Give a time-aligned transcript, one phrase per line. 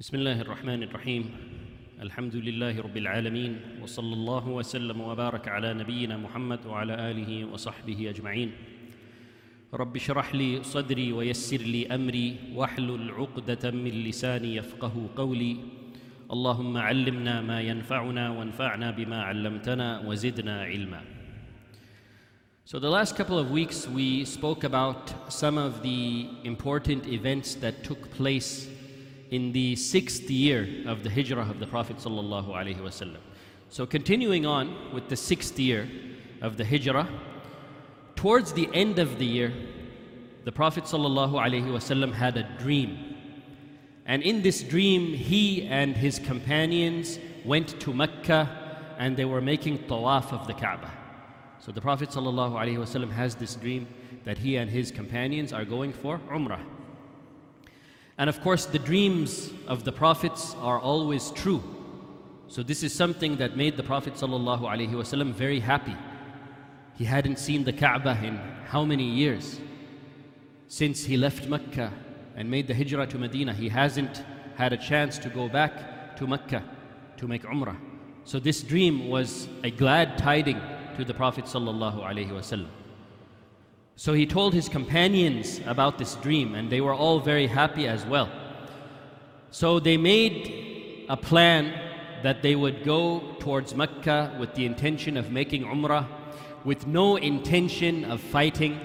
[0.00, 1.24] بسم الله الرحمن الرحيم.
[2.02, 8.50] الحمد لله رب العالمين وصلى الله وسلم وبارك على نبينا محمد وعلى آله وصحبه أجمعين.
[9.74, 15.56] رب اشرح لي صدري ويسر لي أمري واحلل عقدة من لساني يفقه قولي.
[16.26, 21.02] اللهم علمنا ما ينفعنا وانفعنا بما علمتنا وزدنا علما.
[22.64, 27.84] So, the last couple of weeks, we spoke about some of the important events that
[27.84, 28.73] took place
[29.34, 32.00] in the sixth year of the hijrah of the Prophet.
[33.68, 35.88] So continuing on with the sixth year
[36.40, 37.08] of the hijrah,
[38.14, 39.52] towards the end of the year,
[40.44, 42.90] the Prophet had a dream.
[44.06, 48.40] And in this dream, he and his companions went to Mecca
[48.98, 50.92] and they were making tawaf of the Kaaba.
[51.58, 53.88] So the Prophet ﷺ has this dream
[54.24, 56.60] that he and his companions are going for Umrah.
[58.16, 61.62] And of course, the dreams of the Prophets are always true.
[62.48, 65.96] So this is something that made the Prophet ﷺ very happy.
[66.96, 69.60] He hadn't seen the Kaaba in how many years?
[70.68, 71.92] Since he left Mecca
[72.36, 74.22] and made the hijrah to Medina, he hasn't
[74.56, 76.62] had a chance to go back to Mecca
[77.16, 77.76] to make Umrah.
[78.24, 80.60] So this dream was a glad tiding
[80.96, 82.66] to the Prophet ﷺ.
[83.96, 88.04] So he told his companions about this dream, and they were all very happy as
[88.04, 88.28] well.
[89.50, 91.72] So they made a plan
[92.24, 96.06] that they would go towards Mecca with the intention of making Umrah,
[96.64, 98.80] with no intention of fighting,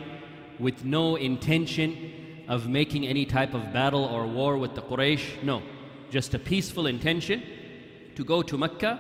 [0.60, 5.42] with no intention of making any type of battle or war with the Quraysh.
[5.42, 5.64] No,
[6.12, 7.42] just a peaceful intention
[8.16, 9.00] to go to Mecca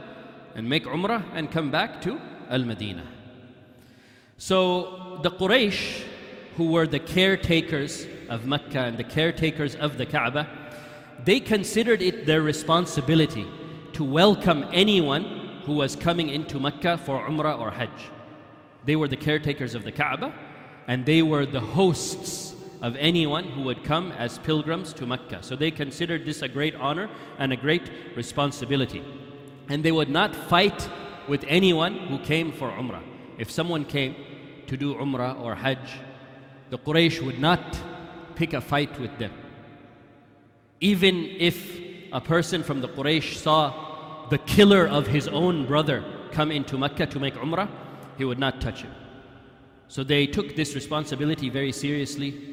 [0.55, 3.05] and make Umrah and come back to Al Medina.
[4.37, 6.03] So the Quraysh,
[6.55, 10.47] who were the caretakers of Mecca and the caretakers of the Kaaba,
[11.25, 13.45] they considered it their responsibility
[13.93, 15.23] to welcome anyone
[15.65, 17.89] who was coming into Mecca for Umrah or Hajj.
[18.85, 20.33] They were the caretakers of the Kaaba
[20.87, 25.43] and they were the hosts of anyone who would come as pilgrims to Mecca.
[25.43, 29.03] So they considered this a great honor and a great responsibility.
[29.67, 30.89] And they would not fight
[31.27, 33.03] with anyone who came for Umrah.
[33.37, 34.15] If someone came
[34.69, 35.99] to do Umrah or Hajj,
[36.69, 37.61] the Quraysh would not
[38.35, 39.33] pick a fight with them.
[40.79, 41.79] Even if
[42.13, 47.05] a person from the Quraysh saw the killer of his own brother come into Mecca
[47.07, 47.69] to make Umrah,
[48.17, 48.93] he would not touch him.
[49.87, 52.49] So they took this responsibility very seriously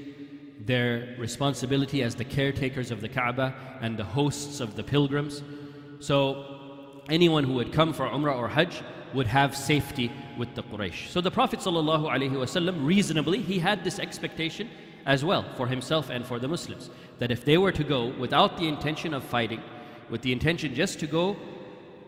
[0.67, 5.43] their responsibility as the caretakers of the Kaaba and the hosts of the pilgrims.
[6.01, 8.83] So anyone who would come for Umrah or Hajj
[9.14, 11.10] would have safety with the Quraysh.
[11.10, 14.70] So the Prophet ﷺ, reasonably, he had this expectation
[15.06, 16.90] as well for himself and for the Muslims
[17.20, 19.62] that if they were to go without the intention of fighting,
[20.10, 21.36] with the intention just to go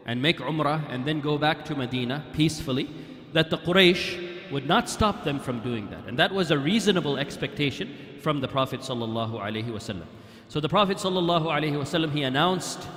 [0.06, 2.90] and make Umrah and then go back to Medina peacefully,
[3.34, 6.06] that the Quraysh would not stop them from doing that.
[6.08, 10.04] And that was a reasonable expectation from the Prophet ﷺ.
[10.50, 12.88] So the Prophet ﷺ, he announced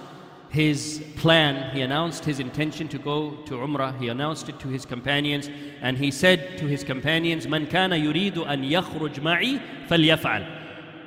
[0.52, 4.86] his plan, he announced his intention to go to Umrah, he announced it to his
[4.86, 5.50] companions,
[5.82, 10.46] and he said to his companions, Man kana yuridu an yakhruj ma'i falyaf'al.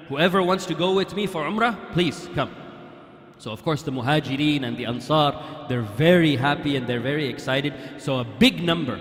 [0.08, 2.54] Whoever wants to go with me for Umrah, please come.
[3.36, 7.74] So of course the Muhajirin and the Ansar, they're very happy and they're very excited.
[7.98, 8.98] So a big number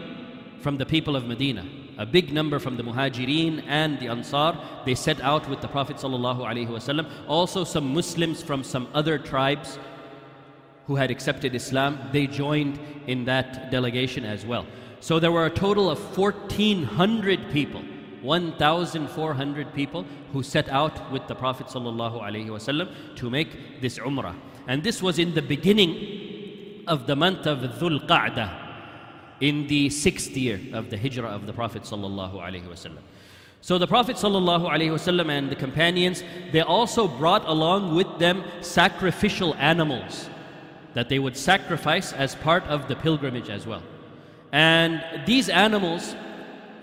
[0.59, 1.65] from the people of Medina,
[1.97, 5.95] a big number from the Muhajirin and the Ansar, they set out with the Prophet
[5.95, 7.09] ﷺ.
[7.29, 9.79] Also some Muslims from some other tribes
[10.86, 14.66] who had accepted Islam, they joined in that delegation as well.
[15.00, 17.82] So there were a total of 1,400 people,
[18.22, 24.34] 1,400 people who set out with the Prophet ﷺ to make this Umrah.
[24.66, 28.66] And this was in the beginning of the month of Dhul Qa'dah,
[29.40, 32.98] in the sixth year of the Hijrah of the Prophet ﷺ.
[33.60, 40.30] So the Prophet ﷺ and the companions, they also brought along with them sacrificial animals
[40.93, 43.83] that they would sacrifice as part of the pilgrimage as well.
[44.51, 46.15] And these animals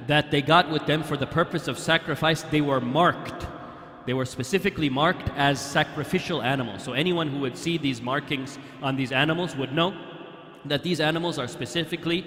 [0.06, 3.46] that they got with them for the purpose of sacrifice, they were marked.
[4.06, 6.82] They were specifically marked as sacrificial animals.
[6.82, 9.94] So anyone who would see these markings on these animals would know
[10.64, 12.26] that these animals are specifically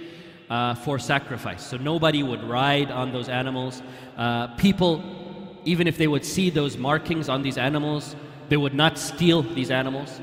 [0.50, 1.66] uh, for sacrifice.
[1.66, 3.82] So nobody would ride on those animals.
[4.18, 5.04] Uh, people,
[5.66, 8.16] even if they would see those markings on these animals,
[8.50, 10.22] they would not steal these animals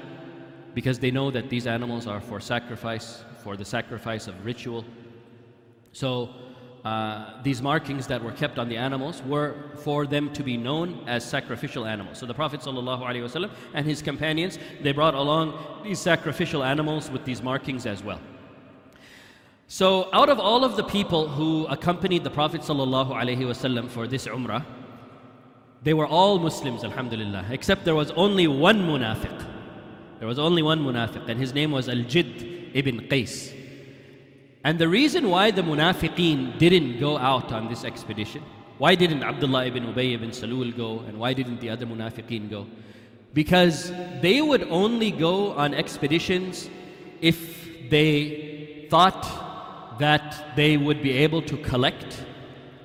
[0.74, 4.84] because they know that these animals are for sacrifice, for the sacrifice of ritual.
[5.92, 6.30] So
[6.84, 11.04] uh, these markings that were kept on the animals were for them to be known
[11.06, 12.18] as sacrificial animals.
[12.18, 17.42] So the Prophet ﷺ and his companions, they brought along these sacrificial animals with these
[17.42, 18.20] markings as well.
[19.68, 24.64] So out of all of the people who accompanied the Prophet ﷺ for this umrah,
[25.82, 29.49] they were all Muslims, alhamdulillah, except there was only one munafiq.
[30.20, 33.56] There was only one munafiq, and his name was Al Jid ibn Qais.
[34.62, 38.42] And the reason why the munafiqeen didn't go out on this expedition,
[38.76, 42.66] why didn't Abdullah ibn Ubay ibn Salul go, and why didn't the other munafiqeen go?
[43.32, 46.68] Because they would only go on expeditions
[47.22, 52.22] if they thought that they would be able to collect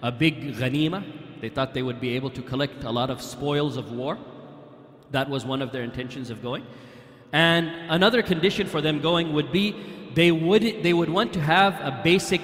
[0.01, 1.03] a big ghanima.
[1.41, 4.17] They thought they would be able to collect a lot of spoils of war.
[5.11, 6.65] That was one of their intentions of going.
[7.31, 9.75] And another condition for them going would be
[10.13, 12.41] they would, they would want to have a basic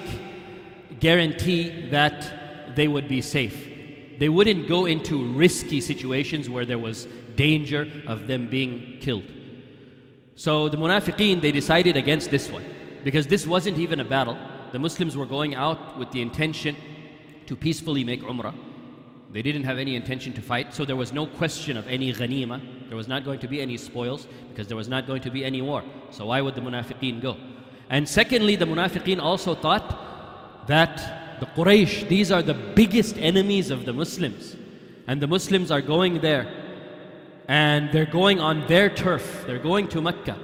[1.00, 3.68] guarantee that they would be safe.
[4.18, 9.24] They wouldn't go into risky situations where there was danger of them being killed.
[10.36, 12.64] So the munafiqeen, they decided against this one
[13.04, 14.38] because this wasn't even a battle.
[14.72, 16.76] The Muslims were going out with the intention
[17.46, 18.54] to peacefully make umrah.
[19.32, 22.60] They didn't have any intention to fight, so there was no question of any ghanima.
[22.88, 25.42] There was not going to be any spoils because there was not going to be
[25.44, 25.82] any war.
[26.10, 27.38] So why would the munafiqeen go?
[27.88, 33.86] And secondly, the munafiqeen also thought that the Quraysh, these are the biggest enemies of
[33.86, 34.54] the Muslims.
[35.06, 36.46] And the Muslims are going there.
[37.48, 39.44] And they're going on their turf.
[39.46, 40.38] They're going to Mecca.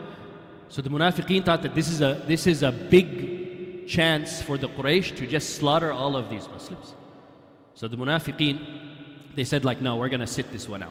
[0.70, 4.68] So the munafiqeen thought that this is a, this is a big chance for the
[4.68, 6.94] Quraysh to just slaughter all of these Muslims.
[7.78, 10.90] So the munafiqeen, they said like, no, we're going to sit this one out.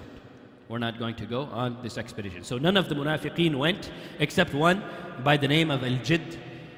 [0.70, 2.46] We're not going to go on this expedition.
[2.46, 4.82] So none of the munafiqeen went except one
[5.22, 6.38] by the name of Al-Jidd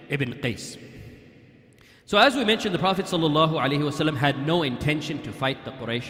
[0.10, 0.80] ibn Qais.
[2.08, 6.10] So as we mentioned, the Prophet ﷺ had no intention to fight the Quraysh.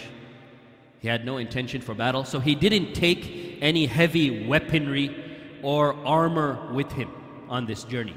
[1.00, 2.24] He had no intention for battle.
[2.24, 5.14] So he didn't take any heavy weaponry
[5.62, 7.12] or armor with him
[7.50, 8.16] on this journey.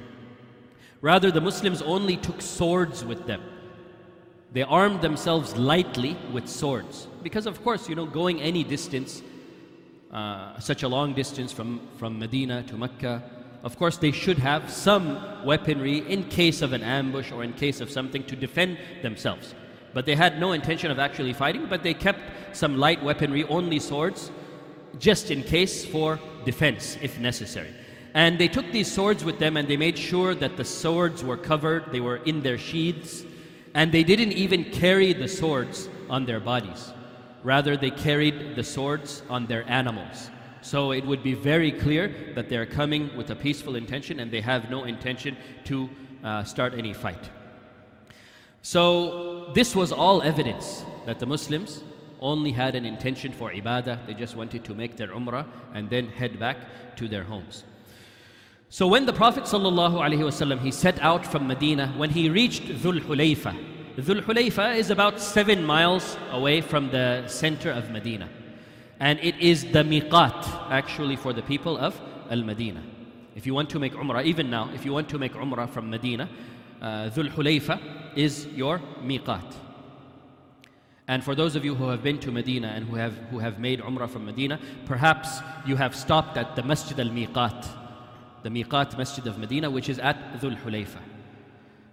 [1.01, 3.43] Rather, the Muslims only took swords with them.
[4.53, 7.07] They armed themselves lightly with swords.
[7.23, 9.23] Because, of course, you know, going any distance,
[10.11, 13.23] uh, such a long distance from, from Medina to Mecca,
[13.63, 17.81] of course, they should have some weaponry in case of an ambush or in case
[17.81, 19.55] of something to defend themselves.
[19.95, 23.79] But they had no intention of actually fighting, but they kept some light weaponry, only
[23.79, 24.31] swords,
[24.99, 27.71] just in case for defense if necessary.
[28.15, 31.39] And they took these swords with them and they made sure that the swords were
[31.39, 33.25] covered, they were in their sheaths,
[33.75, 36.93] and they didn't even carry the swords on their bodies.
[37.43, 40.31] Rather, they carried the swords on their animals.
[40.61, 44.41] So it would be very clear that they're coming with a peaceful intention and they
[44.41, 45.91] have no intention to
[46.23, 47.31] uh, start any fight.
[48.63, 51.83] So this was all evidence that the Muslims
[52.21, 54.07] only had an intention for ibadah.
[54.07, 56.59] They just wanted to make their umrah and then head back
[56.97, 57.65] to their homes.
[58.73, 63.55] So when the Prophet ﷺ, he set out from Medina, when he reached Dhul Hulayfa,
[63.99, 68.31] Dhul Hulayfa is about seven miles away from the center of Medina.
[68.99, 72.83] And it is the miqat actually for the people of Al Medina.
[73.37, 75.91] If you want to make Umrah, even now, if you want to make Umrah from
[75.91, 76.27] Medina,
[76.81, 77.79] uh, Hulayfa
[78.17, 79.53] is your miqat.
[81.09, 83.59] And for those of you who have been to Medina and who have, who have
[83.59, 87.82] made Umrah from Medina, perhaps you have stopped at the Masjid al Miqat
[88.43, 90.99] the Miqat Masjid of Medina, which is at Dhul Hulayfa.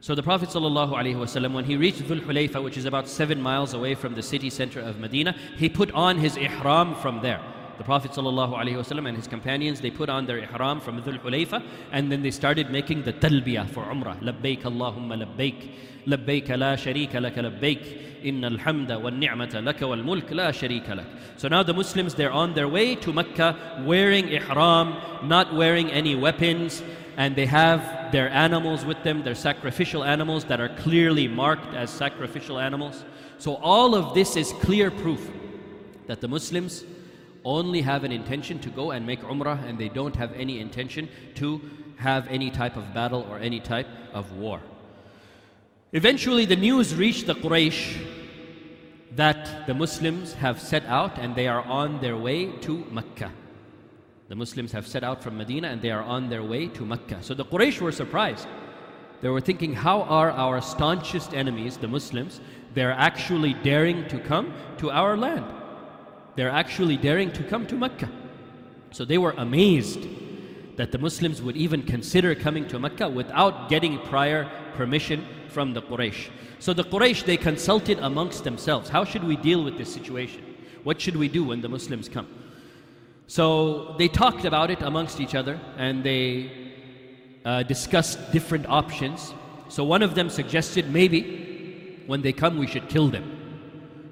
[0.01, 3.95] So the Prophet ﷺ, when he reached Dhul Hulayfa, which is about seven miles away
[3.95, 7.41] from the city center of Medina, he put on his ihram from there.
[7.78, 12.10] The Prophet ﷺ and his companions, they put on their ihram from Dhul Hulayfa and
[12.10, 14.20] then they started making the talbiyah for Umrah.
[14.20, 15.70] Labbaik Allahumma labbaik.
[16.06, 17.82] لبيك لا شريك لك لبيك
[18.24, 22.68] إن الحمد والنعمة لك والملك لا شريك لك So now the Muslims they're on their
[22.68, 26.82] way to Mecca wearing ihram not wearing any weapons
[27.16, 31.90] and they have their animals with them their sacrificial animals that are clearly marked as
[31.90, 33.04] sacrificial animals
[33.38, 35.30] so all of this is clear proof
[36.06, 36.84] that the Muslims
[37.43, 41.10] only have an intention to go and make umrah and they don't have any intention
[41.36, 41.62] to
[41.98, 44.62] have any type of battle or any type of war
[45.91, 48.00] Eventually, the news reached the Quraysh
[49.15, 53.31] that the Muslims have set out and they are on their way to Mecca.
[54.27, 57.24] The Muslims have set out from Medina and they are on their way to Mecca.
[57.24, 58.48] So the Quraysh were surprised.
[59.22, 62.39] They were thinking, how are our staunchest enemies, the Muslims,
[62.75, 65.43] they're actually daring to come to our land?
[66.36, 68.09] They're actually daring to come to Mecca.
[68.91, 70.07] So they were amazed
[70.77, 75.81] that the Muslims would even consider coming to Mecca without getting prior permission from the
[75.81, 76.29] Quraysh.
[76.59, 78.89] So the Quraysh, they consulted amongst themselves.
[78.89, 80.43] How should we deal with this situation?
[80.83, 82.27] What should we do when the Muslims come?
[83.27, 86.51] So they talked about it amongst each other and they
[87.45, 89.33] uh, discussed different options.
[89.67, 93.38] So one of them suggested maybe when they come we should kill them.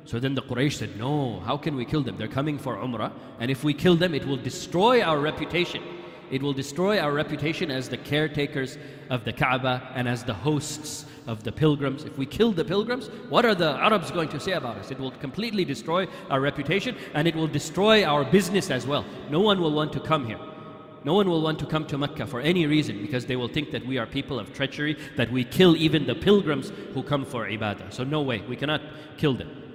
[0.08, 2.18] So then the Quraysh said, No, how can we kill them?
[2.18, 3.12] They're coming for Umrah,
[3.42, 5.84] and if we kill them, it will destroy our reputation.
[6.32, 8.78] It will destroy our reputation as the caretakers
[9.10, 12.06] of the Kaaba and as the hosts of the pilgrims.
[12.06, 14.92] If we kill the pilgrims, what are the Arabs going to say about us?
[14.92, 19.06] It will completely destroy our reputation and it will destroy our business as well.
[19.30, 20.40] No one will want to come here.
[21.04, 23.72] No one will want to come to Mecca for any reason because they will think
[23.72, 27.46] that we are people of treachery, that we kill even the pilgrims who come for
[27.48, 27.94] ibadah.
[27.94, 28.82] So, no way, we cannot
[29.18, 29.67] kill them.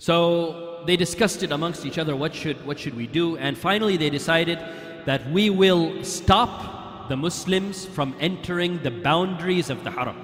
[0.00, 3.36] So, they discussed it amongst each other what should, what should we do?
[3.36, 4.58] And finally, they decided
[5.04, 10.16] that we will stop the Muslims from entering the boundaries of the Haram.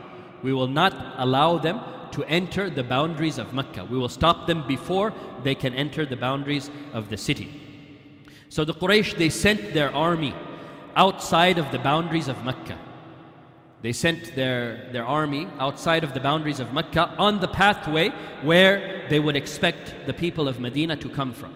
[0.43, 1.79] We will not allow them
[2.13, 3.85] to enter the boundaries of Mecca.
[3.85, 7.61] We will stop them before they can enter the boundaries of the city.
[8.49, 10.35] So the Quraysh, they sent their army
[10.95, 12.79] outside of the boundaries of Mecca.
[13.87, 18.09] They sent their, their army outside of the boundaries of Mecca on the pathway
[18.43, 21.55] where they would expect the people of Medina to come from.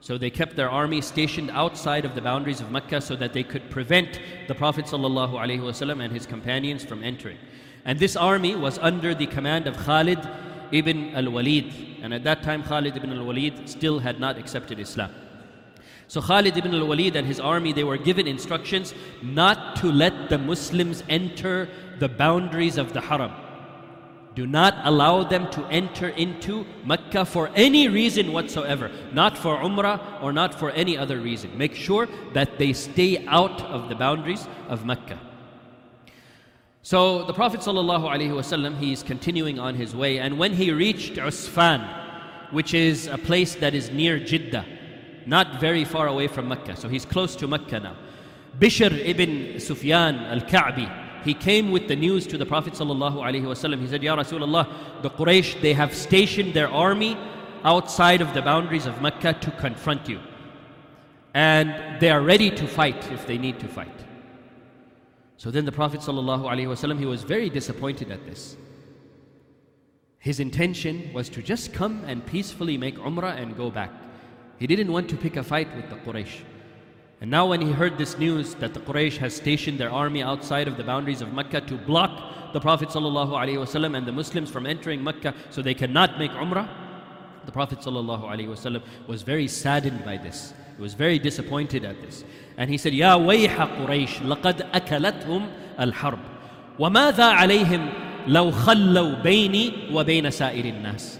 [0.00, 3.42] So they kept their army stationed outside of the boundaries of Mecca so that they
[3.42, 7.36] could prevent the Prophet ﷺ and his companions from entering.
[7.84, 10.26] And this army was under the command of Khalid
[10.72, 11.70] ibn al Walid.
[12.00, 15.12] And at that time, Khalid ibn al Walid still had not accepted Islam.
[16.08, 20.28] So Khalid ibn al Walid and his army, they were given instructions not to let
[20.28, 23.32] the Muslims enter the boundaries of the Haram.
[24.36, 30.22] Do not allow them to enter into Mecca for any reason whatsoever, not for Umrah
[30.22, 31.56] or not for any other reason.
[31.56, 35.18] Make sure that they stay out of the boundaries of Mecca.
[36.82, 41.82] So the Prophet ﷺ, he is continuing on his way, and when he reached Usfan,
[42.52, 44.66] which is a place that is near Jeddah,
[45.26, 47.96] not very far away from Mecca, so he's close to Mecca now.
[48.58, 50.88] Bishr ibn Sufyan al-Ka'bi,
[51.24, 53.80] he came with the news to the Prophet ﷺ.
[53.80, 57.18] He said, Ya Rasulullah, the Quraysh, they have stationed their army
[57.64, 60.20] outside of the boundaries of Mecca to confront you.
[61.34, 64.04] And they are ready to fight if they need to fight.
[65.36, 68.56] So then the Prophet ﷺ, he was very disappointed at this.
[70.18, 73.90] His intention was to just come and peacefully make Umrah and go back.
[74.59, 76.41] He didn't want to pick a fight with the Quraysh.
[77.21, 80.67] And now, when he heard this news that the Quraysh has stationed their army outside
[80.67, 85.03] of the boundaries of Mecca to block the Prophet ﷺ and the Muslims from entering
[85.03, 86.67] Mecca so they cannot make Umrah,
[87.45, 90.53] the Prophet ﷺ was very saddened by this.
[90.75, 92.23] He was very disappointed at this.
[92.57, 95.47] And he said, Ya wayha Quraysh, لقد أكلتهم
[95.79, 96.19] الحرب
[96.79, 97.89] وماذا عليهم
[98.27, 101.19] لو خلوا بيني وبين سائر الناس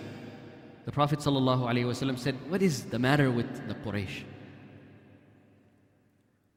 [0.87, 4.23] the Prophet ﷺ said, What is the matter with the Quraysh?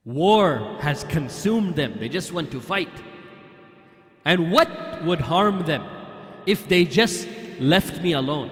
[0.05, 1.95] War has consumed them.
[1.99, 2.91] They just want to fight.
[4.25, 4.69] And what
[5.03, 5.83] would harm them
[6.45, 7.27] if they just
[7.59, 8.51] left me alone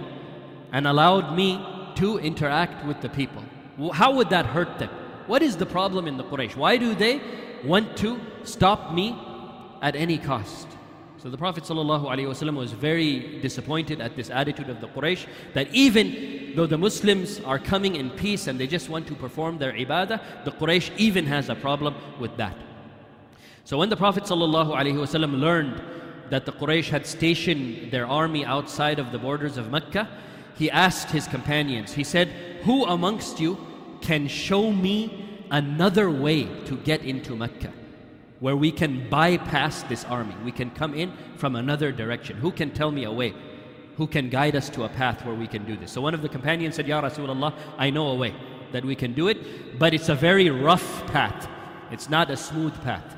[0.72, 1.64] and allowed me
[1.96, 3.44] to interact with the people?
[3.94, 4.90] How would that hurt them?
[5.28, 6.56] What is the problem in the Quraysh?
[6.56, 7.22] Why do they
[7.64, 9.16] want to stop me
[9.84, 10.68] at any cost?
[11.28, 16.54] So the Prophet ﷺ was very disappointed at this attitude of the Quraysh that even
[16.56, 20.46] though the Muslims are coming in peace and they just want to perform their ibadah,
[20.46, 22.56] the Quraysh even has a problem with that.
[23.66, 25.82] So when the Prophet ﷺ learned
[26.30, 30.08] that the Quraysh had stationed their army outside of the borders of Mecca,
[30.56, 32.30] he asked his companions, he said,
[32.64, 33.58] Who amongst you
[34.00, 37.74] can show me another way to get into Mecca?
[38.40, 40.36] Where we can bypass this army.
[40.44, 42.38] We can come in from another direction.
[42.38, 43.34] Who can tell me a way?
[43.98, 45.92] Who can guide us to a path where we can do this?
[45.92, 48.36] So one of the companions said, Ya Rasulullah, I know a way
[48.72, 51.48] that we can do it, but it's a very rough path.
[51.90, 53.16] It's not a smooth path.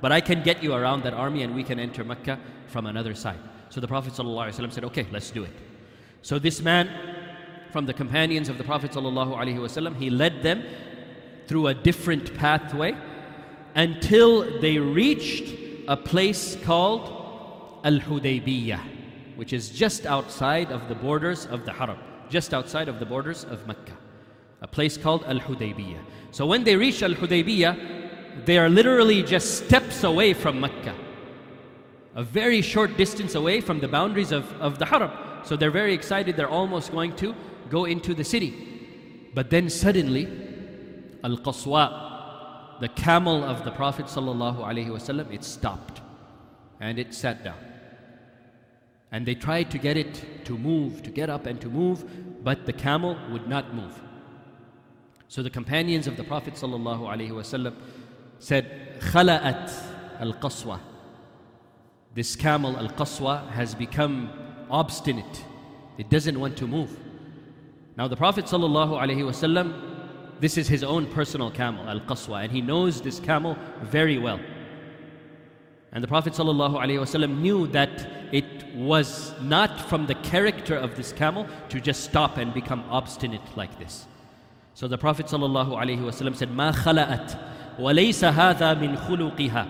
[0.00, 3.14] But I can get you around that army and we can enter Mecca from another
[3.14, 3.38] side.
[3.68, 5.52] So the Prophet ﷺ said, Okay, let's do it.
[6.22, 6.90] So this man
[7.70, 10.64] from the companions of the Prophet ﷺ, he led them
[11.46, 12.96] through a different pathway
[13.76, 15.54] until they reached
[15.86, 17.02] a place called
[17.84, 18.80] Al Hudaybiyah,
[19.36, 21.98] which is just outside of the borders of the Haram,
[22.30, 23.96] just outside of the borders of Mecca.
[24.62, 26.00] A place called Al Hudaybiyah.
[26.30, 30.94] So when they reach Al Hudaybiyah, they are literally just steps away from Mecca,
[32.14, 35.10] a very short distance away from the boundaries of, of the Haram.
[35.44, 37.34] So they're very excited, they're almost going to
[37.68, 39.30] go into the city.
[39.34, 40.26] But then suddenly,
[41.22, 42.05] Al Qaswa,
[42.80, 46.00] the camel of the Prophet wasallam, it stopped
[46.80, 47.58] and it sat down.
[49.12, 52.04] And they tried to get it to move, to get up and to move,
[52.44, 54.00] but the camel would not move.
[55.28, 57.74] So the companions of the Prophet ﷺ
[58.38, 59.72] said, Khala'at
[60.20, 60.78] al-Qaswa.
[62.14, 64.30] This camel al-Qaswa has become
[64.70, 65.44] obstinate.
[65.98, 66.96] It doesn't want to move.
[67.96, 69.95] Now the Prophet ﷺ,
[70.39, 74.39] this is his own personal camel, al-Qaswa, and he knows this camel very well.
[75.91, 81.45] And the Prophet ﷺ knew that it was not from the character of this camel
[81.69, 84.07] to just stop and become obstinate like this.
[84.73, 87.35] So the Prophet ﷺ said, ما خلأت
[87.79, 89.67] وليس هذا من خلقها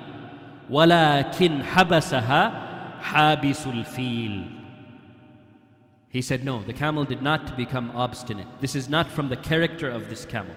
[0.69, 2.51] ولكن حبسها
[3.01, 4.54] حابس الفيل
[6.16, 8.46] he said, no, the camel did not become obstinate.
[8.58, 10.56] This is not from the character of this camel.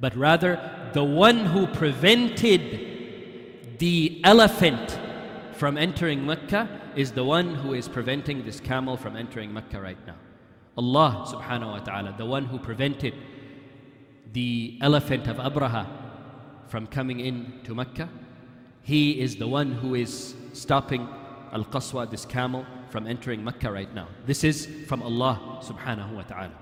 [0.00, 4.98] But rather, the one who prevented the elephant
[5.52, 10.06] from entering Mecca is the one who is preventing this camel from entering Mecca right
[10.06, 10.16] now.
[10.78, 13.12] Allah subhanahu wa ta'ala, the one who prevented
[14.32, 15.86] the elephant of Abraha
[16.66, 18.08] from coming in to Mecca,
[18.84, 21.06] he is the one who is stopping
[21.52, 24.08] Al Qaswa, this camel, from entering Mecca right now.
[24.26, 26.54] This is from Allah subhanahu wa ta'ala.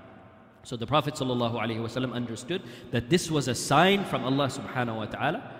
[0.63, 5.55] So the Prophet understood that this was a sign from Allah subhanahu wa ta'ala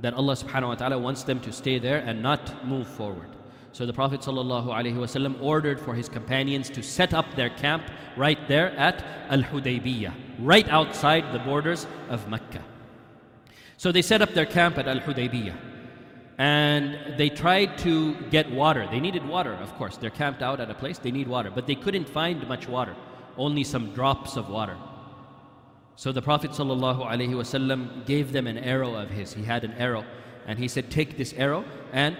[0.00, 3.28] that Allah subhanahu wa ta'ala wants them to stay there and not move forward.
[3.72, 7.84] So the Prophet ﷺ ordered for his companions to set up their camp
[8.16, 12.64] right there at Al Hudaybiyah, right outside the borders of Mecca.
[13.76, 15.69] So they set up their camp at Al Hudaybiyah
[16.40, 18.88] and they tried to get water.
[18.90, 19.98] They needed water, of course.
[19.98, 22.96] They're camped out at a place, they need water, but they couldn't find much water,
[23.36, 24.74] only some drops of water.
[25.96, 29.34] So the Prophet ﷺ gave them an arrow of his.
[29.34, 30.02] He had an arrow,
[30.46, 32.16] and he said, Take this arrow and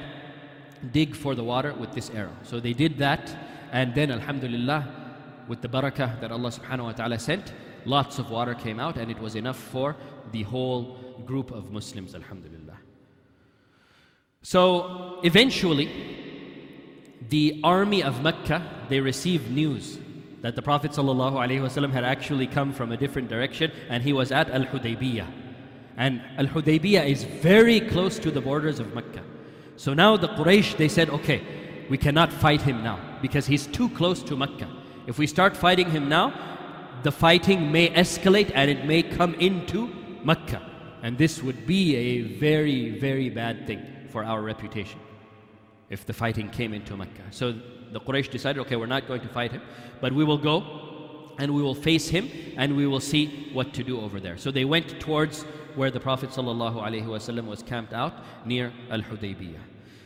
[0.93, 2.37] dig for the water with this arrow.
[2.43, 3.35] So they did that,
[3.73, 4.87] and then, Alhamdulillah,
[5.49, 7.55] with the barakah that Allah subhanahu wa ta'ala sent,
[7.87, 9.97] lots of water came out, and it was enough for
[10.33, 12.60] the whole group of Muslims, Alhamdulillah.
[14.43, 15.91] So eventually,
[17.29, 19.99] the army of Mecca, they received news
[20.41, 24.49] that the Prophet ﷺ had actually come from a different direction and he was at
[24.49, 25.27] Al Hudaybiyah.
[25.99, 29.23] And Al Hudaybiyah is very close to the borders of Mecca.
[29.77, 31.43] So now the Quraysh, they said, okay,
[31.91, 34.69] we cannot fight him now because he's too close to Mecca.
[35.07, 36.33] If we start fighting him now,
[37.03, 39.89] the fighting may escalate and it may come into
[40.25, 40.63] Mecca.
[41.03, 45.01] And this would be a very, very bad thing for our reputation
[45.89, 47.25] if the fighting came into Mecca.
[47.31, 47.53] So
[47.93, 49.63] the Quraysh decided, okay, we're not going to fight him,
[50.01, 53.83] but we will go and we will face him and we will see what to
[53.83, 54.37] do over there.
[54.37, 55.43] So they went towards
[55.75, 58.15] where the Prophet ﷺ was camped out
[58.47, 59.61] near Al Hudaybiyah.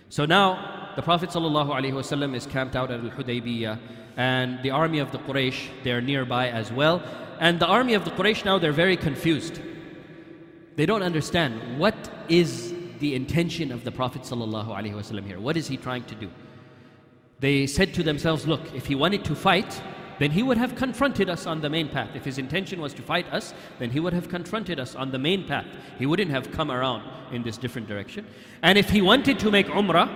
[0.08, 3.78] So now the Prophet ﷺ is camped out at Al Hudaybiyah
[4.16, 7.02] and the army of the Quraysh, they're nearby as well.
[7.40, 9.60] And the army of the Quraysh now, they're very confused.
[10.76, 11.94] They don't understand what
[12.28, 12.73] is
[13.04, 15.38] the intention of the Prophet ﷺ here.
[15.38, 16.30] What is he trying to do?
[17.38, 19.82] They said to themselves, Look, if he wanted to fight,
[20.18, 22.08] then he would have confronted us on the main path.
[22.14, 25.18] If his intention was to fight us, then he would have confronted us on the
[25.18, 25.66] main path.
[25.98, 28.26] He wouldn't have come around in this different direction.
[28.62, 30.08] And if he wanted to make Umrah,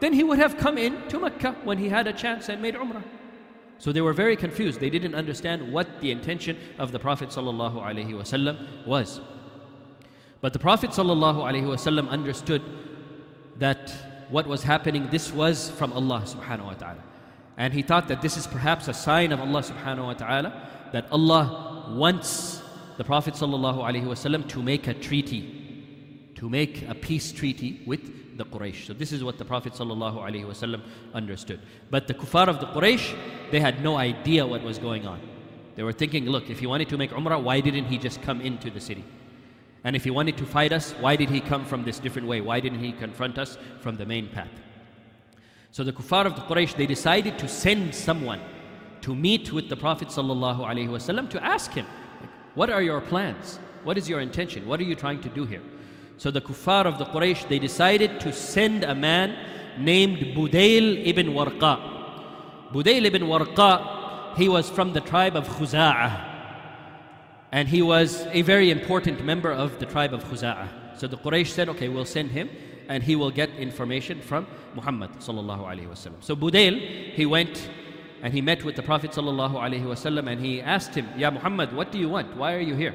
[0.00, 2.74] then he would have come in to Mecca when he had a chance and made
[2.74, 3.04] Umrah.
[3.78, 4.80] So they were very confused.
[4.80, 9.20] They didn't understand what the intention of the Prophet ﷺ was.
[10.41, 12.61] But the Prophet ﷺ understood
[13.57, 13.93] that
[14.29, 17.03] what was happening, this was from Allah subhanahu wa ta'ala.
[17.57, 21.11] And he thought that this is perhaps a sign of Allah subhanahu wa ta'ala that
[21.11, 22.61] Allah wants
[22.97, 28.85] the Prophet ﷺ to make a treaty, to make a peace treaty with the Quraysh.
[28.85, 30.81] So this is what the Prophet ﷺ
[31.13, 31.59] understood.
[31.89, 33.15] But the kuffar of the Quraysh,
[33.51, 35.19] they had no idea what was going on.
[35.75, 38.41] They were thinking, look, if he wanted to make Umrah, why didn't he just come
[38.41, 39.03] into the city?
[39.84, 42.40] And if he wanted to fight us, why did he come from this different way?
[42.40, 44.50] Why didn't he confront us from the main path?
[45.72, 48.40] So the kuffar of the Quraysh, they decided to send someone
[49.00, 51.86] to meet with the Prophet ﷺ to ask him,
[52.54, 53.58] what are your plans?
[53.82, 54.66] What is your intention?
[54.68, 55.62] What are you trying to do here?
[56.18, 59.36] So the kuffar of the Quraysh, they decided to send a man
[59.78, 62.70] named Budayl ibn Warqa.
[62.70, 66.31] Budayl ibn Warqa, he was from the tribe of Khuza'ah
[67.52, 70.98] and he was a very important member of the tribe of Khuza'ah.
[70.98, 72.50] So the Quraysh said, okay, we'll send him
[72.88, 76.22] and he will get information from Muhammad sallallahu alaihi wasallam.
[76.24, 77.70] So Budayl, he went
[78.22, 81.72] and he met with the Prophet sallallahu alaihi wasallam and he asked him, Ya Muhammad,
[81.72, 82.36] what do you want?
[82.36, 82.94] Why are you here?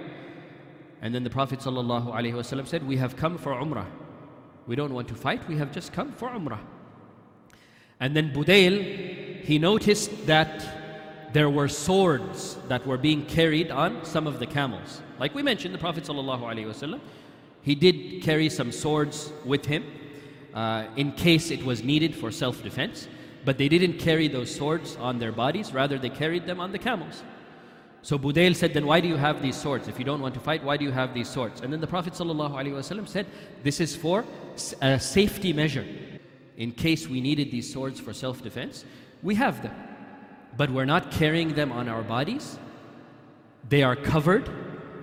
[1.02, 3.86] And then the Prophet ﷺ said, We have come for Umrah.
[4.66, 6.60] We don't want to fight, we have just come for Umrah.
[8.00, 10.77] And then Budayl, he noticed that
[11.34, 15.02] there were swords that were being carried on some of the camels.
[15.20, 17.00] Like we mentioned, the Prophet ﷺ,
[17.64, 19.84] he did carry some swords with him
[20.54, 23.08] uh, in case it was needed for self defense.
[23.46, 26.80] But they didn't carry those swords on their bodies, rather, they carried them on the
[26.80, 27.24] camels.
[28.02, 29.88] So Budayl said, Then why do you have these swords?
[29.88, 31.62] If you don't want to fight, why do you have these swords?
[31.62, 33.26] And then the Prophet ﷺ said,
[33.64, 34.26] This is for
[34.82, 35.86] a safety measure.
[36.58, 38.86] In case we needed these swords for self defense,
[39.22, 39.76] we have them.
[40.58, 42.58] But we're not carrying them on our bodies.
[43.70, 44.50] They are covered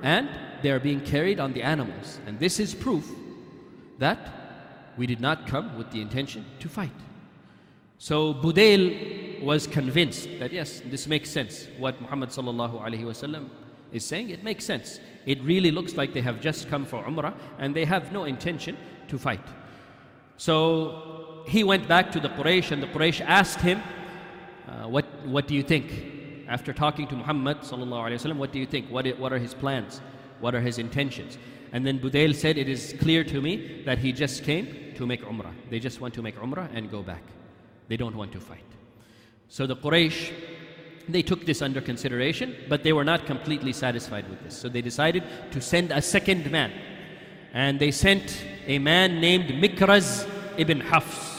[0.03, 0.29] and
[0.63, 2.19] they are being carried on the animals.
[2.27, 3.09] And this is proof
[3.99, 4.19] that
[4.97, 6.91] we did not come with the intention to fight.
[7.99, 11.69] So Budayl was convinced that yes, this makes sense.
[11.79, 12.31] What Muhammad
[13.93, 15.01] is saying, it makes sense.
[15.27, 18.77] It really looks like they have just come for Umrah and they have no intention
[19.09, 19.47] to fight.
[20.37, 23.81] So he went back to the Quraysh and the Quraysh asked him,
[24.75, 26.47] uh, what, what do you think?
[26.49, 28.91] After talking to Muhammad wasallam, what do you think?
[28.91, 30.01] What, what are his plans?
[30.41, 31.39] What are his intentions?
[31.73, 35.25] And then Budayl said, it is clear to me that he just came to make
[35.25, 35.53] Umrah.
[35.71, 37.23] They just want to make Umrah and go back.
[37.89, 38.65] They don't want to fight.
[39.49, 40.33] So the Quraysh,
[41.09, 44.57] they took this under consideration, but they were not completely satisfied with this.
[44.57, 46.73] So they decided to send a second man.
[47.53, 51.34] And they sent a man named Mikraz ibn Hafs.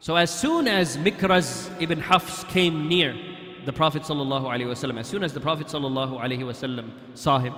[0.00, 3.16] So as soon as Mikraz ibn Hafs came near
[3.64, 7.54] the Prophet ﷺ, as soon as the Prophet ﷺ saw him,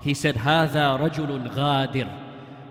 [0.00, 2.22] he said, هذا رجل غادر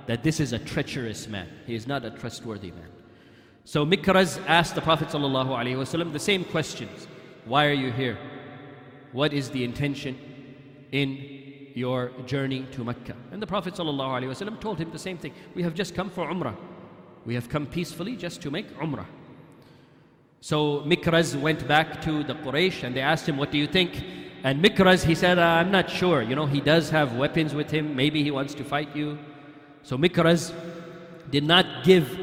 [0.07, 1.47] that this is a treacherous man.
[1.65, 2.89] He is not a trustworthy man.
[3.65, 7.07] So Mikraz asked the Prophet ﷺ the same questions.
[7.45, 8.17] Why are you here?
[9.13, 10.17] What is the intention
[10.91, 13.15] in your journey to Mecca?
[13.31, 15.33] And the Prophet ﷺ told him the same thing.
[15.55, 16.55] We have just come for Umrah.
[17.26, 19.06] We have come peacefully just to make Umrah.
[20.40, 24.00] So Mikraz went back to the Quraysh and they asked him, What do you think?
[24.44, 26.22] And Mikraz, he said, I'm not sure.
[26.22, 27.96] You know, he does have weapons with him.
[27.96, 29.18] Maybe he wants to fight you.
[29.82, 30.54] So Mikraz
[31.32, 32.16] did not give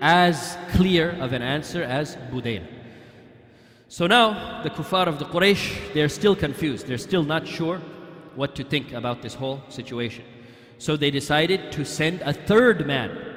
[0.00, 2.64] as clear of an answer as Budayl.
[3.88, 6.86] So now the kuffar of the Quraysh, they're still confused.
[6.86, 7.80] They're still not sure
[8.36, 10.24] what to think about this whole situation.
[10.78, 13.33] So they decided to send a third man.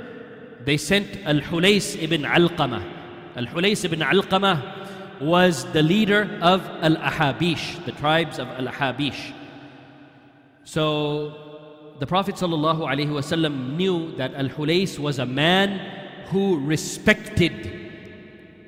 [0.67, 2.83] They sent Al-Hulays ibn Alqamah.
[3.37, 9.33] Al-Hulays ibn Alqamah was the leader of Al-Ahabish, the tribes of Al-Ahabish.
[10.65, 15.79] So the Prophet ﷺ knew that Al Hulays was a man
[16.31, 17.93] who respected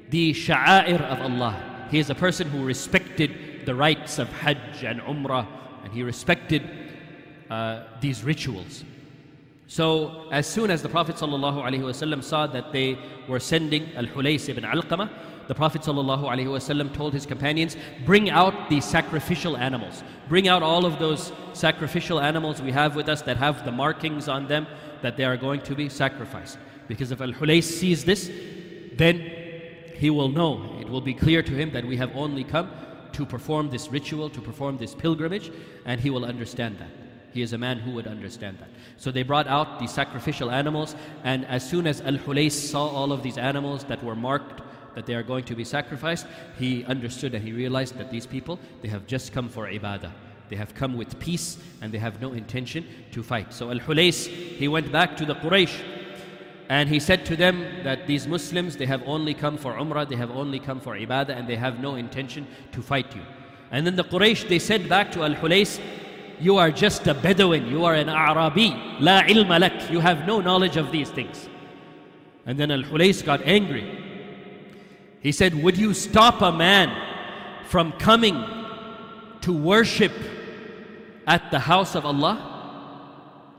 [0.09, 1.87] the sha'air of Allah.
[1.91, 5.45] He is a person who respected the rites of Hajj and Umrah,
[5.83, 6.63] and he respected
[7.49, 8.85] uh, these rituals.
[9.69, 14.63] So, as soon as the Prophet ﷺ saw that they were sending Al Hulays ibn
[14.63, 15.11] Alqamah,
[15.47, 20.03] the Prophet ﷺ told his companions, Bring out the sacrificial animals.
[20.27, 24.27] Bring out all of those sacrificial animals we have with us that have the markings
[24.27, 24.65] on them
[25.03, 26.57] that they are going to be sacrificed.
[26.87, 28.31] Because if Al Hulays sees this,
[28.93, 29.19] then
[29.93, 32.71] he will know, it will be clear to him that we have only come
[33.11, 35.51] to perform this ritual, to perform this pilgrimage,
[35.85, 37.08] and he will understand that.
[37.33, 38.69] He is a man who would understand that.
[38.97, 43.11] So they brought out the sacrificial animals, and as soon as Al Hulays saw all
[43.11, 44.61] of these animals that were marked
[44.95, 46.25] that they are going to be sacrificed,
[46.57, 50.11] he understood and he realized that these people, they have just come for ibadah.
[50.49, 53.53] They have come with peace and they have no intention to fight.
[53.53, 55.79] So Al Hulays, he went back to the Quraysh
[56.69, 60.15] and he said to them that these Muslims, they have only come for Umrah, they
[60.15, 63.23] have only come for ibadah, and they have no intention to fight you.
[63.71, 65.79] And then the Quraysh, they said back to Al Hulays,
[66.39, 70.39] You are just a Bedouin, you are an Arabi, la ilma lak, you have no
[70.39, 71.49] knowledge of these things.
[72.45, 74.09] And then Al Hulays got angry
[75.21, 76.95] he said, Would you stop a man
[77.65, 78.43] from coming
[79.41, 80.13] to worship
[81.27, 82.45] at the house of Allah?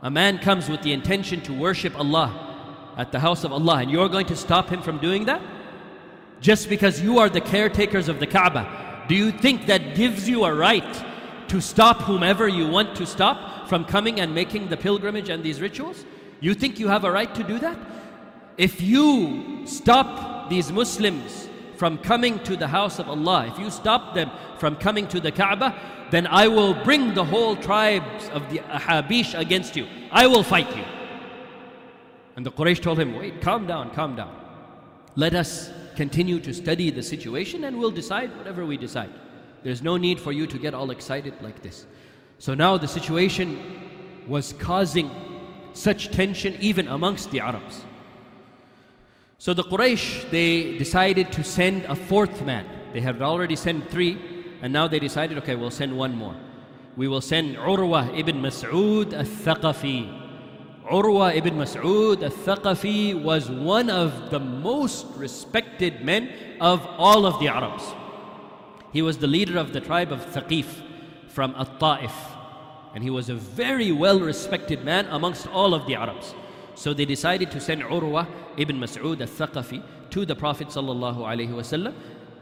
[0.02, 3.90] A man comes with the intention to worship Allah at the house of Allah, and
[3.90, 5.42] you're going to stop him from doing that?
[6.40, 9.04] Just because you are the caretakers of the Kaaba.
[9.08, 11.04] Do you think that gives you a right
[11.50, 15.60] to stop whomever you want to stop from coming and making the pilgrimage and these
[15.60, 16.04] rituals?
[16.40, 17.76] You think you have a right to do that?
[18.56, 24.14] If you stop these Muslims from coming to the house of Allah, if you stop
[24.14, 25.74] them from coming to the Kaaba,
[26.12, 29.88] then I will bring the whole tribes of the Ahabish against you.
[30.12, 30.84] I will fight you.
[32.36, 34.34] And the Quraysh told him, Wait, calm down, calm down.
[35.16, 39.10] Let us continue to study the situation and we'll decide whatever we decide.
[39.62, 41.86] There's no need for you to get all excited like this.
[42.38, 43.58] So now the situation
[44.26, 45.10] was causing
[45.72, 47.84] such tension even amongst the Arabs.
[49.38, 52.66] So the Quraysh, they decided to send a fourth man.
[52.92, 54.18] They had already sent three,
[54.62, 56.36] and now they decided, okay, we'll send one more.
[56.96, 60.18] We will send Urwa ibn Mas'ud al-Thaqafi.
[60.90, 67.48] Urwa ibn Mas'ud al-Thaqafi was one of the most respected men of all of the
[67.48, 67.84] Arabs.
[68.92, 70.66] He was the leader of the tribe of Thaqif
[71.28, 72.12] from At-Ta'if.
[72.94, 76.34] And he was a very well respected man amongst all of the Arabs.
[76.74, 78.26] So they decided to send Urwa
[78.56, 80.72] ibn Mas'ud al-Thaqafi to the Prophet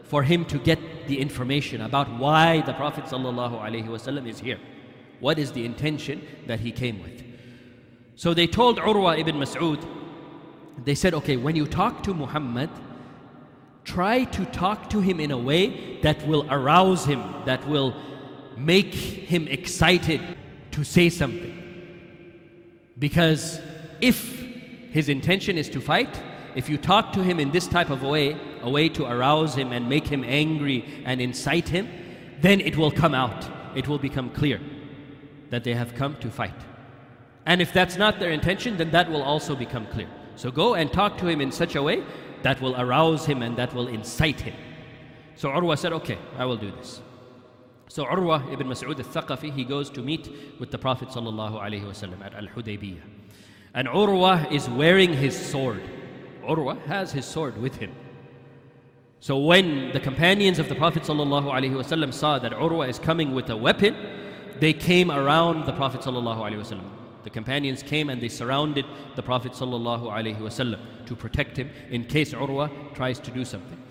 [0.05, 3.05] for him to get the information about why the Prophet
[4.27, 4.59] is here.
[5.21, 7.23] What is the intention that he came with?
[8.17, 9.85] So they told Urwa ibn Mas'ud,
[10.85, 12.71] they said, okay, when you talk to Muhammad,
[13.89, 17.95] try to talk to him in a way that will arouse him, that will
[18.57, 20.21] make him excited
[20.73, 21.55] to say something.
[22.99, 23.61] Because
[24.01, 24.19] if
[24.91, 26.23] his intention is to fight,
[26.55, 29.73] if you talk to him in this type of way, a way to arouse him
[29.73, 31.89] and make him angry and incite him,
[32.41, 33.49] then it will come out.
[33.75, 34.61] It will become clear
[35.49, 36.61] that they have come to fight.
[37.47, 40.09] And if that's not their intention, then that will also become clear.
[40.37, 42.05] So go and talk to him in such a way
[42.44, 44.56] that will arouse him and that will incite him.
[45.36, 47.02] So Urwa said, Okay, I will do this.
[47.88, 53.02] So Urwa ibn Mas'ud al-Thaqafi, he goes to meet with the Prophet ﷺ at Al-Hudaybiyah.
[53.76, 55.84] And Urwa is wearing his sword.
[56.44, 57.94] Urwa has his sword with him.
[59.20, 63.56] So when the companions of the Prophet ﷺ saw that Urwa is coming with a
[63.58, 63.96] weapon,
[64.60, 66.82] they came around the Prophet ﷺ.
[67.28, 72.94] The companions came and they surrounded the Prophet ﷺ to protect him in case Urwa
[72.96, 73.82] tries to do something.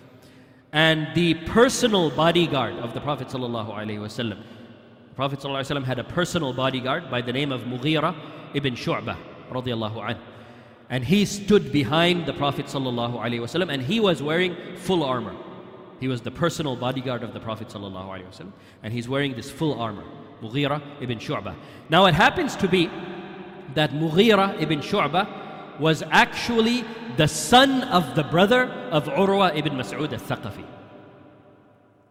[0.73, 7.11] And the personal bodyguard of the Prophet ﷺ, the Prophet ﷺ had a personal bodyguard
[7.11, 8.15] by the name of Mughira
[8.55, 9.17] ibn Shu'bah
[9.51, 10.19] radiallahu anhu
[10.93, 15.35] and he stood behind the Prophet ﷺ and he was wearing full armor.
[16.01, 20.05] He was the personal bodyguard of the Prophet ﷺ and he's wearing this full armor.
[20.43, 21.55] Mughira ibn Shu'bah.
[21.89, 22.91] Now it happens to be
[23.78, 26.84] that Mughira ibn Shu'bah was actually
[27.16, 30.66] the son of the brother of Urwa ibn Mas'ud al-Thaqafi.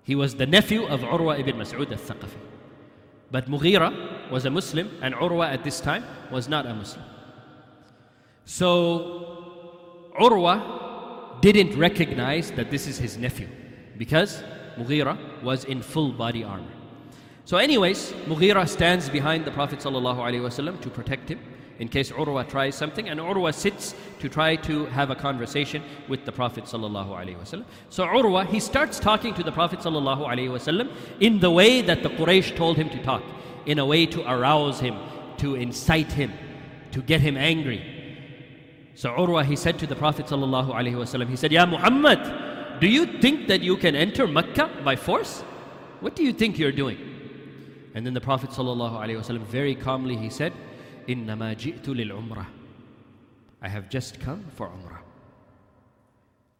[0.05, 2.39] He was the nephew of Urwa ibn Mas'ud al-Thaqafi.
[3.33, 7.05] But Mughira was a Muslim and Urwa at this time was not a Muslim.
[8.45, 13.49] So Urwa didn't recognize that this is his nephew
[13.99, 14.41] because
[14.79, 16.77] Mughira was in full body armor.
[17.45, 21.39] So, anyways, Mughira stands behind the Prophet ﷺ to protect him
[21.80, 26.26] in case Urwa tries something, and Urwa sits to try to have a conversation with
[26.26, 27.66] the Prophet ﷺ.
[27.90, 32.56] So, Urwa, he starts talking to the Prophet ﷺ in the way that the Quraysh
[32.56, 33.24] told him to talk,
[33.66, 34.96] in a way to arouse him,
[35.38, 36.32] to incite him,
[36.92, 37.82] to get him angry.
[38.94, 43.48] So Urwa, he said to the Prophet ﷺ, he said, Ya Muhammad, do you think
[43.48, 45.42] that you can enter Mecca by force?
[46.00, 47.00] What do you think you're doing?
[47.96, 50.54] And then the Prophet ﷺ very calmly he said,
[51.08, 52.46] إِنَّمَا جِئْتُ لِلْعُمْرَةِ
[53.62, 55.00] I have just come for Umrah.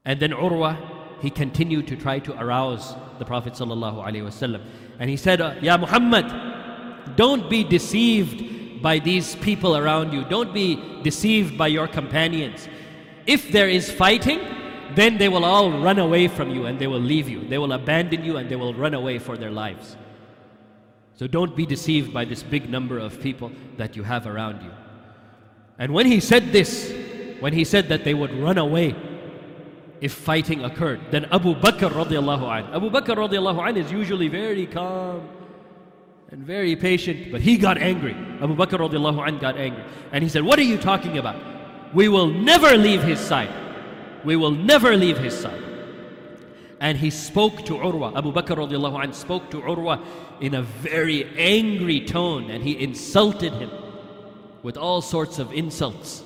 [0.06, 0.78] And then Urwa,
[1.22, 4.62] he continued to try to arouse the Prophet ﷺ.
[5.00, 10.26] And he said, Ya Muhammad, don't be deceived by these people around you.
[10.26, 12.68] Don't be deceived by your companions.
[13.26, 14.40] If there is fighting,
[14.96, 17.48] then they will all run away from you and they will leave you.
[17.48, 19.96] They will abandon you and they will run away for their lives.
[21.17, 24.71] So don't be deceived by this big number of people that you have around you.
[25.79, 26.93] And when he said this,
[27.41, 28.95] when he said that they would run away
[30.01, 34.67] if fighting occurred, then Abu Bakr radiallahu anh, Abu Bakr radiallahu anh is usually very
[34.67, 35.27] calm
[36.31, 38.15] and very patient, but he got angry.
[38.43, 39.85] Abu Bakr radiallahu anh got angry.
[40.13, 41.37] And he said, What are you talking about?
[41.95, 43.53] We will never leave his side.
[44.25, 45.63] We will never leave his side.
[46.81, 48.17] And he spoke to Urwa.
[48.17, 50.05] Abu Bakr radiallahu anh spoke to Urwa
[50.41, 53.71] in a very angry tone and he insulted him
[54.63, 56.23] with all sorts of insults.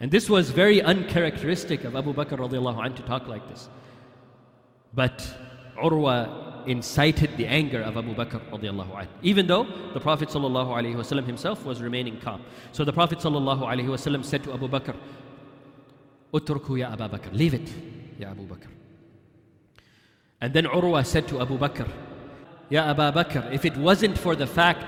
[0.00, 3.68] And this was very uncharacteristic of Abu Bakr radiallahu anh to talk like this.
[4.92, 5.26] But
[5.76, 11.82] Urwa incited the anger of Abu Bakr radiallahu even though the Prophet sallallahu himself was
[11.82, 12.42] remaining calm.
[12.72, 14.96] So the Prophet sallallahu said to Abu Bakr,
[16.32, 17.70] Utruku ya Abu Bakr, leave it,
[18.18, 18.68] ya Abu Bakr.
[20.44, 21.88] And then Urwa said to Abu Bakr,
[22.68, 24.84] Ya Abu Bakr, if it wasn't for the fact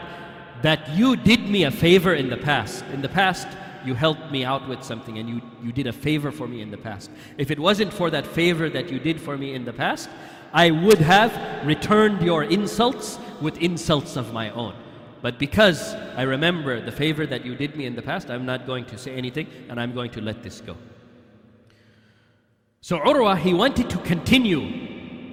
[0.61, 3.49] that you did me a favor in the past, in the past
[3.83, 6.71] you helped me out with something and you, you did a favor for me in
[6.71, 7.11] the past.
[7.39, 10.11] If it wasn't for that favor that you did for me in the past,
[10.53, 11.33] I would have
[11.67, 14.75] returned your insults with insults of my own.
[15.23, 18.67] But because I remember the favor that you did me in the past, I'm not
[18.67, 20.77] going to say anything and I'm going to let this go.
[22.83, 24.86] So Urwa, he wanted to continue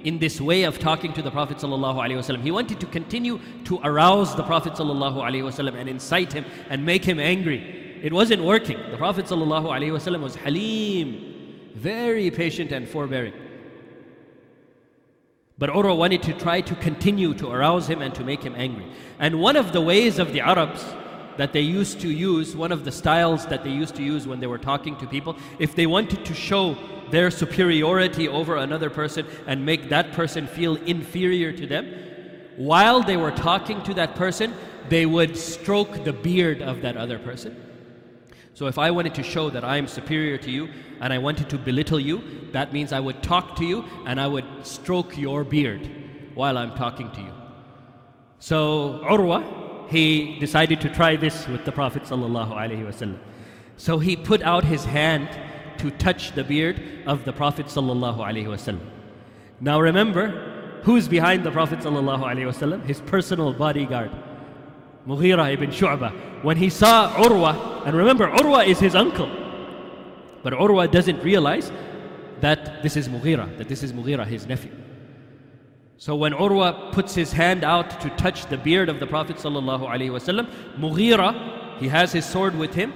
[0.03, 2.41] in this way of talking to the Prophet ﷺ.
[2.41, 7.19] He wanted to continue to arouse the Prophet ﷺ and incite him and make him
[7.19, 7.99] angry.
[8.01, 8.77] It wasn't working.
[8.91, 13.33] The Prophet ﷺ was halim, very patient and forbearing.
[15.57, 18.85] But Urwa wanted to try to continue to arouse him and to make him angry.
[19.19, 20.85] And one of the ways of the Arabs
[21.35, 24.39] that they used to use, one of the styles that they used to use when
[24.39, 26.77] they were talking to people, if they wanted to show
[27.14, 31.86] their superiority over another person and make that person feel inferior to them,
[32.56, 34.52] while they were talking to that person,
[34.88, 37.56] they would stroke the beard of that other person.
[38.54, 40.68] So if I wanted to show that I am superior to you
[41.00, 42.22] and I wanted to belittle you,
[42.52, 45.90] that means I would talk to you and I would stroke your beard
[46.34, 47.32] while I'm talking to you.
[48.38, 52.06] So Urwa, he decided to try this with the Prophet.
[53.76, 55.28] So he put out his hand
[55.83, 58.79] to touch the beard of the Prophet ﷺ.
[59.61, 62.85] Now remember, who's behind the Prophet ﷺ?
[62.85, 64.11] His personal bodyguard.
[65.07, 69.29] Mughira ibn Shu'bah, when he saw Urwa, and remember, Urwa is his uncle,
[70.43, 71.71] but Urwa doesn't realize
[72.41, 74.71] that this is Mughira, that this is Mughira, his nephew.
[75.97, 80.77] So when Urwa puts his hand out to touch the beard of the Prophet ﷺ,
[80.77, 82.93] Mughira, he has his sword with him,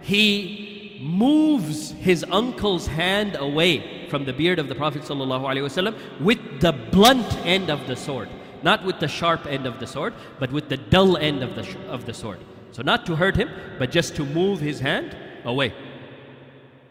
[0.00, 0.65] he
[1.00, 7.36] moves his uncle's hand away from the beard of the Prophet ﷺ with the blunt
[7.44, 8.28] end of the sword.
[8.62, 11.64] Not with the sharp end of the sword, but with the dull end of the,
[11.64, 12.38] sh- of the sword.
[12.70, 15.74] So, not to hurt him, but just to move his hand away.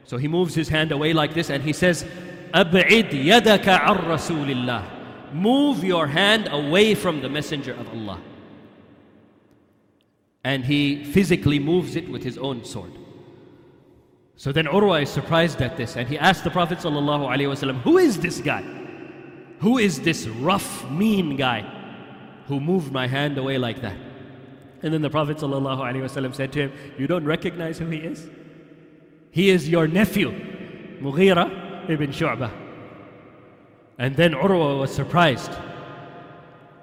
[0.04, 2.06] So, he moves his hand away like this and he says,
[2.54, 4.84] أبعد يدك عن رسول الله.
[5.34, 8.20] Move your hand away from the Messenger of Allah.
[10.44, 12.92] And he physically moves it with his own sword.
[14.37, 18.21] So then Urwa is surprised at this and he asked the Prophet ﷺ, Who is
[18.21, 18.63] this guy?
[19.61, 21.63] Who is this rough, mean guy
[22.47, 23.97] who moved my hand away like that?
[24.83, 28.29] And then the Prophet ﷺ said to him, You don't recognize who he is?
[29.31, 30.31] He is your nephew,
[31.01, 32.53] Mughira ibn Shu'bah.
[33.99, 35.51] And then Urwa was surprised.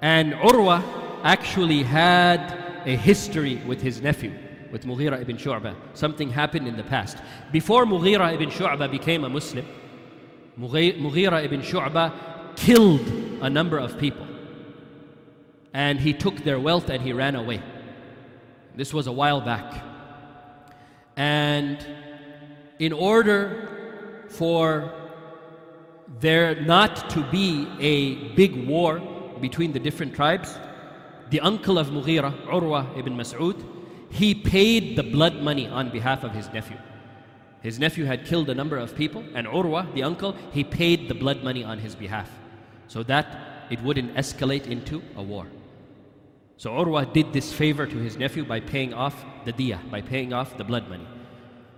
[0.02, 0.82] And Urwa
[1.22, 4.32] actually had a history with his nephew,
[4.74, 5.76] with Mughira ibn Shu'bah.
[5.94, 7.18] Something happened in the past.
[7.52, 9.64] Before Mughira ibn Shu'bah became a Muslim,
[10.58, 13.06] Mughira ibn Shu'bah killed
[13.40, 14.26] a number of people.
[15.72, 17.62] And he took their wealth and he ran away.
[18.74, 19.80] This was a while back.
[21.16, 21.78] And
[22.80, 24.92] in order for
[26.18, 28.98] there not to be a big war
[29.40, 30.58] between the different tribes,
[31.30, 33.73] the uncle of Mughira, Urwa ibn Mas'ud,
[34.10, 36.76] he paid the blood money on behalf of his nephew.
[37.62, 41.14] His nephew had killed a number of people, and Urwa, the uncle, he paid the
[41.14, 42.30] blood money on his behalf
[42.88, 45.46] so that it wouldn't escalate into a war.
[46.56, 50.32] So Urwa did this favor to his nephew by paying off the diya, by paying
[50.32, 51.06] off the blood money.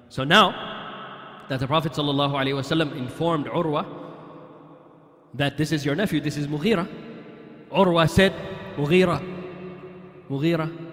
[0.08, 3.86] So now that the Prophet ﷺ informed Urwa
[5.34, 6.88] that this is your nephew, this is Mughira,
[7.70, 8.32] Urwa said,
[8.76, 9.22] Mughira,
[10.30, 10.85] Mughira,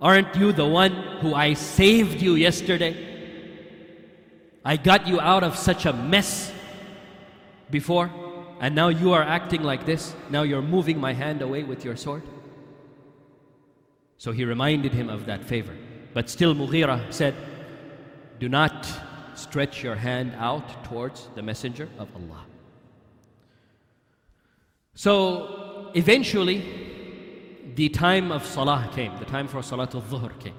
[0.00, 3.08] aren't you the one who I saved you yesterday?
[4.64, 6.52] I got you out of such a mess
[7.70, 8.10] before.
[8.60, 10.14] And now you are acting like this.
[10.30, 12.22] Now you're moving my hand away with your sword.
[14.18, 15.76] So he reminded him of that favor.
[16.12, 17.34] But still, Mughira said,
[18.40, 18.86] Do not
[19.34, 22.44] stretch your hand out towards the Messenger of Allah.
[24.94, 26.87] So eventually,
[27.78, 30.58] the time of Salah came, the time for Salatul Dhuhr came.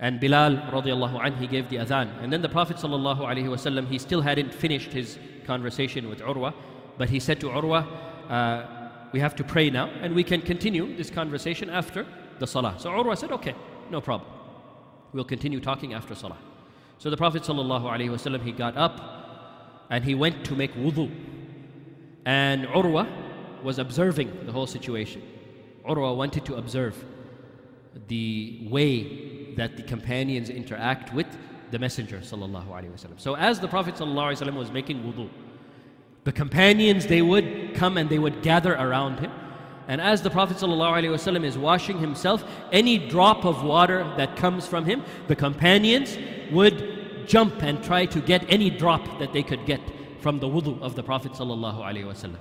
[0.00, 2.20] And Bilal radiallahu anh, he gave the adhan.
[2.20, 6.52] And then the Prophet sallallahu alaihi wasallam, he still hadn't finished his conversation with Urwa,
[6.98, 7.86] but he said to Urwa,
[8.28, 8.66] uh,
[9.12, 12.04] we have to pray now, and we can continue this conversation after
[12.40, 12.74] the salah.
[12.76, 13.54] So Urwa said, okay,
[13.88, 14.28] no problem.
[15.12, 16.38] We'll continue talking after salah.
[16.98, 21.08] So the Prophet sallallahu alaihi wasallam, he got up and he went to make wudu.
[22.26, 25.22] And Urwa was observing the whole situation.
[25.88, 27.04] Urwa wanted to observe
[28.08, 31.26] the way that the companions interact with
[31.70, 33.20] the Messenger wasallam.
[33.20, 35.28] So as the Prophet wasallam was making wudu,
[36.24, 39.30] the companions they would come and they would gather around him.
[39.86, 44.84] And as the Prophet wasallam is washing himself, any drop of water that comes from
[44.86, 46.16] him, the companions
[46.50, 49.80] would jump and try to get any drop that they could get
[50.20, 52.38] from the wudu of the Prophet wasallam.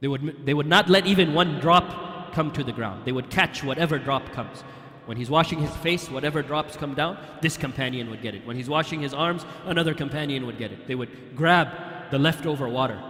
[0.00, 3.04] They would, they would not let even one drop come to the ground.
[3.04, 4.62] They would catch whatever drop comes.
[5.06, 8.46] When he's washing his face, whatever drops come down, this companion would get it.
[8.46, 10.86] When he's washing his arms, another companion would get it.
[10.88, 11.68] They would grab
[12.10, 13.00] the leftover water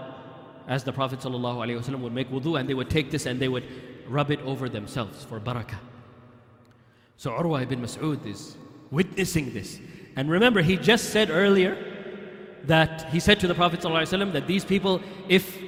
[0.67, 3.65] as the Prophet ﷺ would make wudu and they would take this and they would
[4.09, 5.79] rub it over themselves for barakah.
[7.17, 8.57] So Urwa ibn Mas'ud is
[8.91, 9.79] witnessing this.
[10.17, 11.77] And remember, he just said earlier
[12.65, 15.59] that he said to the Prophet ﷺ that these people, if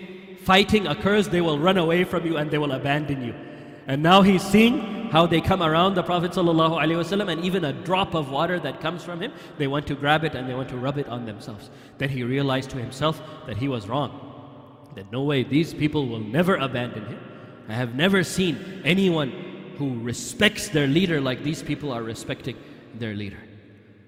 [0.43, 3.35] fighting occurs, they will run away from you and they will abandon you.
[3.87, 8.15] And now he's seeing how they come around the Prophet ﷺ and even a drop
[8.15, 10.77] of water that comes from him, they want to grab it and they want to
[10.77, 11.71] rub it on themselves.
[11.99, 14.23] Then he realized to himself that he was wrong.
[14.97, 17.21] That no way, these people will never abandon him.
[17.69, 22.57] I have never seen anyone who respects their leader like these people are respecting
[22.95, 23.39] their leader.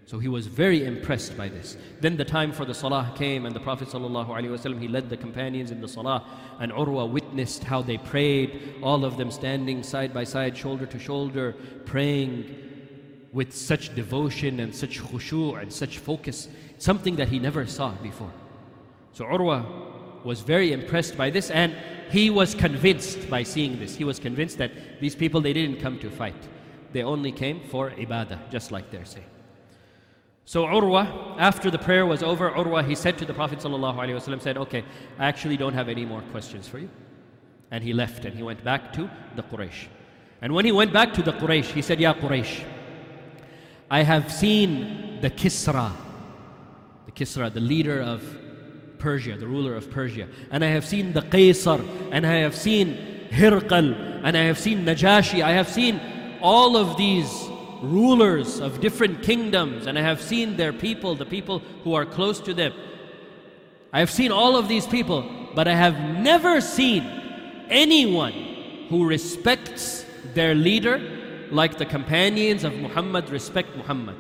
[0.08, 1.76] So he was very impressed by this.
[2.00, 5.70] Then the time for the salah came, and the Prophet ﷺ, he led the companions
[5.70, 6.24] in the salah,
[6.60, 10.98] and Urwa witnessed how they prayed, all of them standing side by side, shoulder to
[10.98, 11.54] shoulder,
[11.84, 12.56] praying
[13.34, 16.48] with such devotion and such khushu' and such focus,
[16.78, 18.32] something that he never saw before.
[19.12, 21.76] So Urwa was very impressed by this, and
[22.10, 23.94] he was convinced by seeing this.
[23.94, 26.48] He was convinced that these people, they didn't come to fight.
[26.94, 29.26] They only came for ibadah, just like they're saying.
[30.48, 34.56] So Urwa, after the prayer was over, Urwa, he said to the Prophet ﷺ, said,
[34.56, 34.82] okay,
[35.18, 36.88] I actually don't have any more questions for you.
[37.70, 39.88] And he left and he went back to the Quraysh.
[40.40, 42.64] And when he went back to the Quraysh, he said, Ya Quraysh,
[43.90, 45.92] I have seen the Kisra,
[47.04, 48.24] the Kisra, the leader of
[48.98, 50.28] Persia, the ruler of Persia.
[50.50, 54.86] And I have seen the Qaisar, and I have seen Hirqal, and I have seen
[54.86, 55.42] Najashi.
[55.42, 56.00] I have seen
[56.40, 57.50] all of these
[57.81, 62.39] rulers of different kingdoms, and I have seen their people, the people who are close
[62.41, 62.73] to them.
[63.91, 67.03] I have seen all of these people, but I have never seen
[67.69, 68.33] anyone
[68.89, 70.99] who respects their leader
[71.51, 74.15] like the companions of Muhammad respect Muhammad.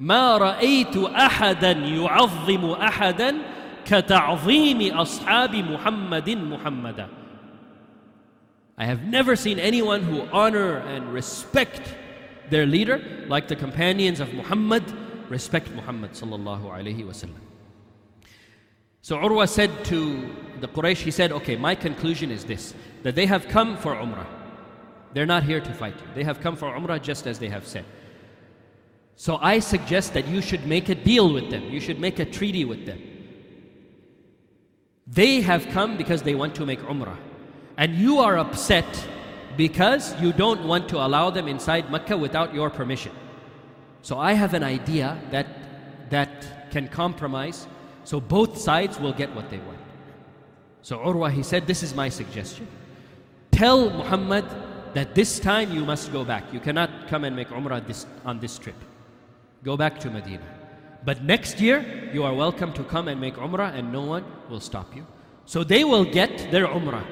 [0.00, 3.36] ما رأيت أحدا يعظم أحدا
[3.86, 7.08] كتعظيم أصحاب محمد محمدا
[8.78, 11.94] I have never seen anyone who honor and respect
[12.51, 14.83] their leader, like the companions of Muhammad,
[15.29, 16.63] respect Muhammad sallallahu
[17.07, 17.41] wasallam.
[19.01, 20.29] So Urwa said to
[20.59, 24.27] the Quraysh, he said, okay, my conclusion is this, that they have come for Umrah.
[25.13, 26.07] They're not here to fight you.
[26.13, 27.85] They have come for Umrah just as they have said.
[29.15, 31.63] So I suggest that you should make a deal with them.
[31.63, 33.01] You should make a treaty with them.
[35.07, 37.17] They have come because they want to make Umrah.
[37.77, 39.07] And you are upset
[39.57, 43.11] because you don't want to allow them inside Mecca without your permission.
[44.01, 45.47] So I have an idea that
[46.09, 47.67] that can compromise
[48.03, 49.79] so both sides will get what they want.
[50.81, 52.67] So Urwa he said this is my suggestion.
[53.51, 54.45] Tell Muhammad
[54.93, 56.51] that this time you must go back.
[56.51, 58.75] You cannot come and make Umrah this, on this trip.
[59.63, 60.43] Go back to Medina.
[61.05, 64.59] But next year you are welcome to come and make Umrah and no one will
[64.59, 65.05] stop you.
[65.45, 67.05] So they will get their Umrah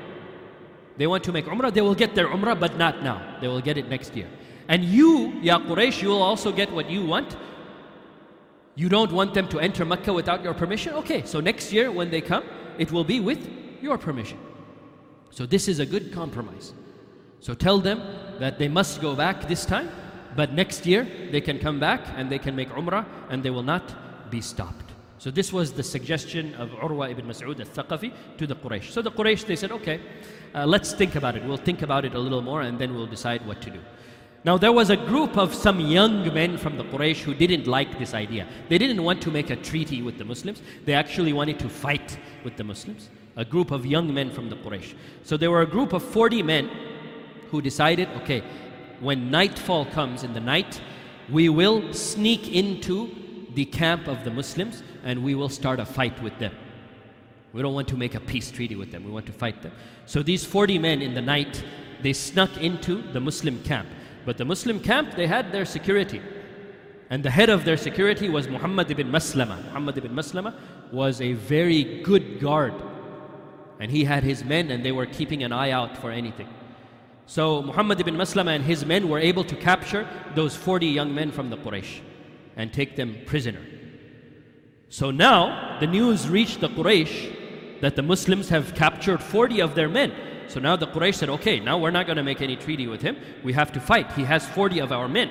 [1.00, 3.38] they want to make Umrah, they will get their Umrah, but not now.
[3.40, 4.28] They will get it next year.
[4.68, 7.38] And you, Ya Quraysh, you will also get what you want.
[8.76, 10.94] You don't want them to enter Mecca without your permission?
[10.96, 12.44] Okay, so next year when they come,
[12.78, 13.50] it will be with
[13.82, 14.38] your permission.
[15.30, 16.74] So this is a good compromise.
[17.40, 18.02] So tell them
[18.40, 19.90] that they must go back this time,
[20.36, 23.64] but next year they can come back and they can make Umrah and they will
[23.64, 24.89] not be stopped.
[25.20, 28.90] So this was the suggestion of Urwa ibn Mas'ud al-Thaqafi to the Quraysh.
[28.90, 30.00] So the Quraysh, they said, okay,
[30.56, 31.44] uh, let's think about it.
[31.44, 33.82] We'll think about it a little more and then we'll decide what to do.
[34.46, 38.00] Now there was a group of some young men from the Quraysh who didn't like
[38.00, 38.48] this idea.
[38.70, 40.62] They didn't want to make a treaty with the Muslims.
[40.86, 43.10] They actually wanted to fight with the Muslims.
[43.36, 44.96] A group of young men from the Quraysh.
[45.24, 46.70] So there were a group of 40 men
[47.52, 48.42] who decided, okay,
[49.02, 50.80] when nightfall comes in the night,
[51.30, 53.14] we will sneak into
[53.54, 56.54] the camp of the Muslims and we will start a fight with them.
[57.54, 59.04] We don't want to make a peace treaty with them.
[59.04, 59.72] We want to fight them.
[60.06, 61.64] So these 40 men in the night,
[62.02, 63.90] they snuck into the Muslim camp.
[64.26, 66.22] But the Muslim camp, they had their security.
[67.10, 69.64] And the head of their security was Muhammad ibn Maslama.
[69.66, 70.54] Muhammad ibn Maslama
[70.92, 72.74] was a very good guard.
[73.80, 76.48] And he had his men and they were keeping an eye out for anything.
[77.26, 81.32] So Muhammad ibn Maslama and his men were able to capture those 40 young men
[81.32, 82.02] from the Quraysh
[82.56, 83.62] and take them prisoner.
[84.90, 89.88] So now the news reached the Quraysh that the Muslims have captured 40 of their
[89.88, 90.12] men.
[90.48, 93.02] So now the Quraysh said, okay, now we're not going to make any treaty with
[93.02, 93.16] him.
[93.44, 94.12] We have to fight.
[94.14, 95.30] He has 40 of our men.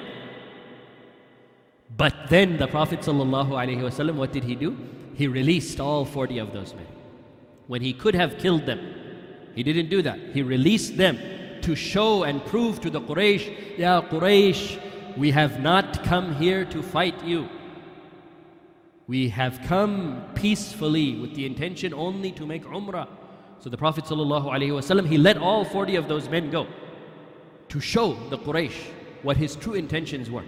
[1.97, 4.77] But then the Prophet ﷺ, what did he do?
[5.15, 6.87] He released all 40 of those men.
[7.67, 8.95] When he could have killed them,
[9.57, 10.19] he didn't do that.
[10.33, 11.19] He released them
[11.63, 14.81] to show and prove to the Quraysh, Ya Quraysh,
[15.17, 17.49] we have not come here to fight you.
[19.09, 23.09] We have come peacefully with the intention only to make Umrah.
[23.59, 26.69] So the Prophet ﷺ, he let all 40 of those men go
[27.71, 28.79] to show the Quraysh
[29.23, 30.45] what his true intentions were.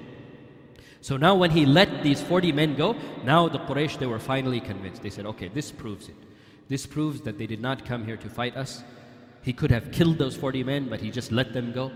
[1.00, 2.94] So now when he let these 40 men go,
[3.24, 5.02] now the Quraysh, they were finally convinced.
[5.02, 6.16] They said, okay, this proves it.
[6.68, 8.84] This proves that they did not come here to fight us.
[9.42, 11.90] He could have killed those 40 men, but he just let them go.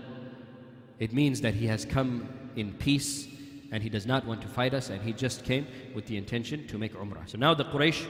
[0.97, 3.27] It means that he has come in peace
[3.75, 6.65] and he does not want to fight us and he just came with the intention
[6.65, 7.27] to make Umrah.
[7.27, 8.07] So now the Quraysh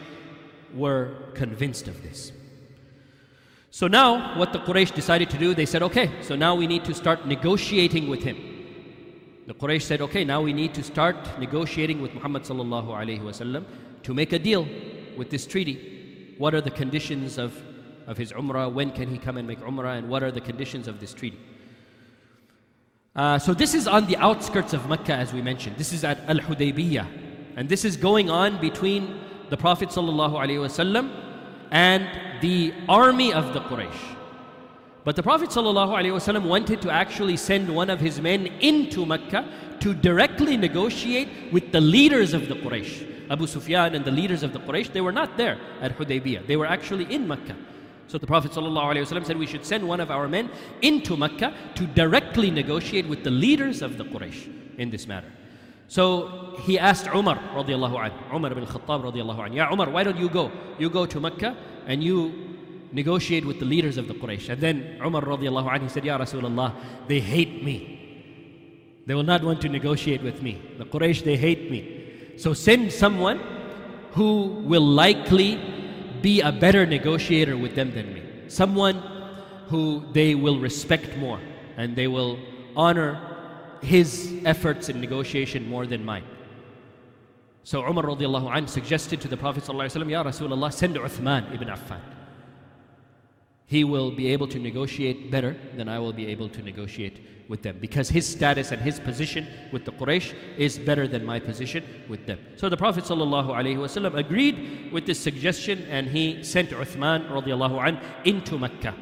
[0.76, 2.32] were convinced of this.
[3.72, 6.86] So now what the Quraysh decided to do, they said, okay, so now we need
[6.86, 8.38] to start negotiating with him.
[9.47, 14.38] The Quraysh said, okay, now we need to start negotiating with Muhammad to make a
[14.38, 14.68] deal
[15.18, 16.36] with this treaty.
[16.38, 17.59] What are the conditions of,
[18.05, 18.72] of his Umrah?
[18.72, 19.97] When can he come and make Umrah?
[19.97, 21.39] And what are the conditions of this treaty?
[23.16, 25.78] Uh, so this is on the outskirts of Mecca, as we mentioned.
[25.78, 27.07] This is at Al Hudaybiyah,
[27.55, 31.11] and this is going on between the Prophet ﷺ
[31.72, 32.09] and
[32.41, 34.16] the army of the Quraysh.
[35.05, 39.47] But the Prophet ﷺ wanted to actually send one of his men into Mecca
[39.80, 43.30] to directly negotiate with the leaders of the Quraysh.
[43.30, 46.47] Abu Sufyan and the leaders of the Quraysh, they were not there at Hudaybiyah.
[46.47, 47.55] They were actually in Mecca.
[48.08, 50.49] So the Prophet ﷺ said we should send one of our men
[50.82, 55.32] into Mecca to directly negotiate with the leaders of the Quraysh in this matter.
[55.88, 60.18] So he asked Umar radiallahu anhu, Umar ibn Khattab radiallahu anhu, Ya Umar, why don't
[60.18, 60.51] you go?
[60.78, 62.45] You go to Mecca and you
[62.91, 64.49] negotiate with the leaders of the Quraysh.
[64.49, 66.74] And then Umar radiallahu anhu said, Ya Rasulullah,
[67.08, 67.91] they hate me.
[69.06, 70.62] They will not want to negotiate with me.
[70.78, 72.34] The Quraysh, they hate me.
[72.38, 73.39] So send someone
[74.14, 75.60] who will likely
[76.26, 78.23] be a better negotiator with them than me.
[78.47, 78.97] Someone
[79.69, 81.39] who they will respect more
[81.78, 82.39] and they will
[82.76, 83.11] honor
[83.84, 86.26] his efforts in negotiation more than mine.
[87.63, 92.01] So Umar radiallahu suggested to the Prophet ﷺ, Ya Rasulullah, send Uthman ibn Affan.
[93.68, 97.61] He will be able to negotiate better than I will be able to negotiate with
[97.61, 101.84] them because his status and his position with the Quraysh is better than my position
[102.07, 102.39] with them.
[102.55, 108.95] So the Prophet ﷺ agreed with this suggestion and he sent Uthman radiallahu into Mecca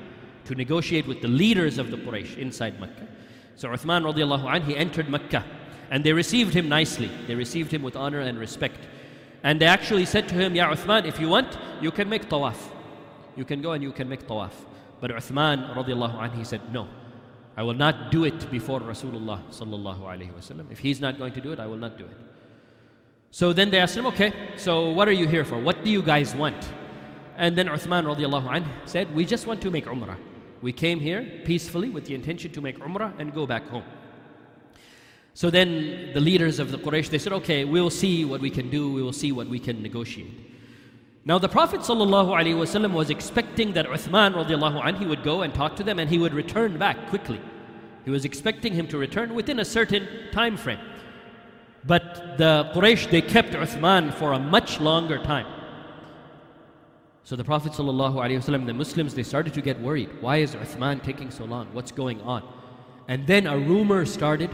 [0.46, 3.08] to negotiate with the leaders of the Quraysh inside Mecca.
[3.56, 5.44] So Uthman radiallahu he entered Mecca
[5.90, 7.10] and they received him nicely.
[7.28, 8.80] They received him with honor and respect.
[9.44, 12.58] And they actually said to him, Ya Uthman, if you want, you can make tawaf.
[13.36, 14.52] You can go and you can make tawaf.
[15.00, 16.88] But Uthman radiallahu anh, he said, no.
[17.56, 20.72] I will not do it before Rasulullah sallallahu alaihi wasallam.
[20.72, 22.18] If he's not going to do it, I will not do it.
[23.32, 25.60] So then they asked him, okay, so what are you here for?
[25.60, 26.70] What do you guys want?
[27.36, 30.18] And then Uthman radiallahu anh said, we just want to make Umrah.
[30.62, 33.84] We came here peacefully with the intention to make Umrah and go back home.
[35.34, 38.70] So then the leaders of the Quraysh, they said, okay, we'll see what we can
[38.70, 38.94] do.
[38.94, 40.53] We will see what we can negotiate.
[41.26, 45.84] Now the Prophet ﷺ was expecting that Uthman radiallahu he would go and talk to
[45.84, 47.40] them and he would return back quickly.
[48.04, 50.80] He was expecting him to return within a certain time frame.
[51.86, 55.48] But the Quraysh, they kept Uthman for a much longer time.
[57.24, 60.10] So the Prophet ﷺ, the Muslims, they started to get worried.
[60.20, 61.70] Why is Uthman taking so long?
[61.72, 62.44] What's going on?
[63.08, 64.50] And then a rumor started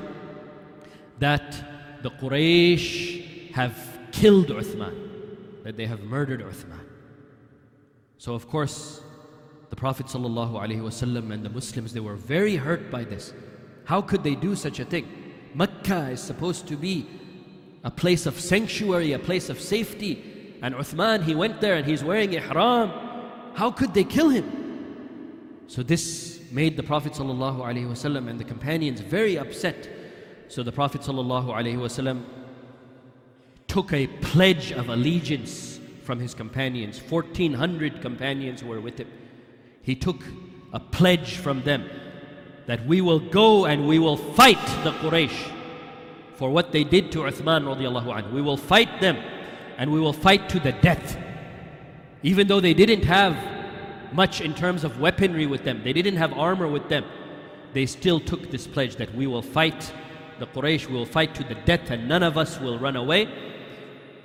[1.18, 3.76] that the Quraysh have
[4.12, 5.09] killed Uthman
[5.63, 6.81] that they have murdered Uthman.
[8.19, 9.03] So, of course,
[9.71, 13.33] the Prophet ﷺ and the Muslims, they were very hurt by this.
[13.85, 15.07] How could they do such a thing?
[15.55, 17.07] Mecca is supposed to be
[17.83, 20.57] a place of sanctuary, a place of safety.
[20.63, 22.91] And Uthman, he went there and he's wearing ihram.
[23.55, 24.47] How could they kill him?
[25.67, 29.89] So this made the Prophet ﷺ and the companions very upset.
[30.49, 32.25] So the Prophet ﷺ
[33.70, 39.08] took a pledge of allegiance from his companions, 1,400 companions were with him.
[39.84, 40.24] He took
[40.74, 41.88] a pledge from them
[42.66, 45.52] that we will go and we will fight the Quraysh
[46.34, 48.34] for what they did to Uthman radiallahu anhu.
[48.34, 49.18] We will fight them
[49.78, 51.18] and we will fight to the death.
[52.24, 53.38] Even though they didn't have
[54.12, 57.06] much in terms of weaponry with them, they didn't have armor with them,
[57.74, 59.94] they still took this pledge that we will fight
[60.40, 63.28] the Quraysh, we will fight to the death and none of us will run away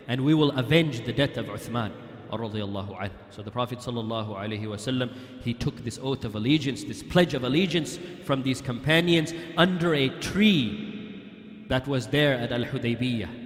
[0.09, 1.93] and we will avenge the death of Uthman
[2.31, 8.43] so the Prophet ﷺ, he took this oath of allegiance, this pledge of allegiance from
[8.43, 13.43] these companions under a tree that was there at Al-Hudaybiyah.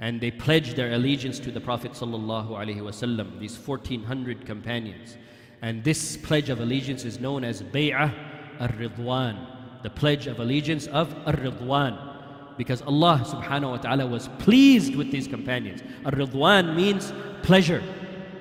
[0.00, 5.16] And they pledged their allegiance to the Prophet ﷺ, these 1400 companions.
[5.62, 8.12] And this pledge of allegiance is known as Bay'ah
[8.60, 12.11] ar-Ridwan, the pledge of allegiance of ar-Ridwan
[12.57, 15.81] Because Allah subhanahu wa ta'ala was pleased with these companions.
[16.05, 17.83] Ar-Ridwan means pleasure.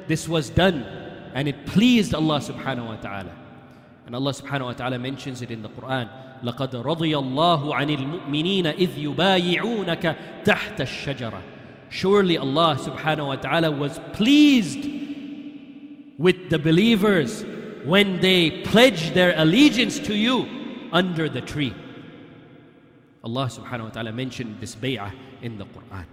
[0.09, 0.85] This was done
[1.35, 3.33] and it pleased Allah subhanahu wa ta'ala.
[4.07, 6.09] And Allah subhanahu wa ta'ala mentions it in the Quran.
[6.43, 11.43] لقد رضي الله عن المؤمنين إذ يبايعونك تحت الشجرة.
[11.89, 14.89] Surely Allah subhanahu wa ta'ala was pleased
[16.19, 17.45] with the believers
[17.85, 20.47] when they pledged their allegiance to you
[20.93, 21.75] under the tree.
[23.24, 25.12] Allah subhanahu wa ta'ala mentioned this bay'ah
[25.42, 26.06] in the Quran.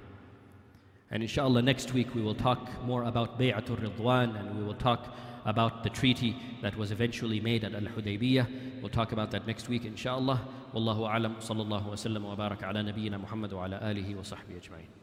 [1.10, 5.14] And inshallah, next week we will talk more about Bay'atul Ridwan and we will talk
[5.46, 8.82] about the treaty that was eventually made at Al Hudaybiyah.
[8.82, 10.46] We'll talk about that next week, inshallah.
[10.74, 14.60] Wallahu alam, sallallahu wa sallam wa barak ala nabiyyina Muhammad wa ala alihi wa sahbihi
[14.60, 14.98] ajma'in.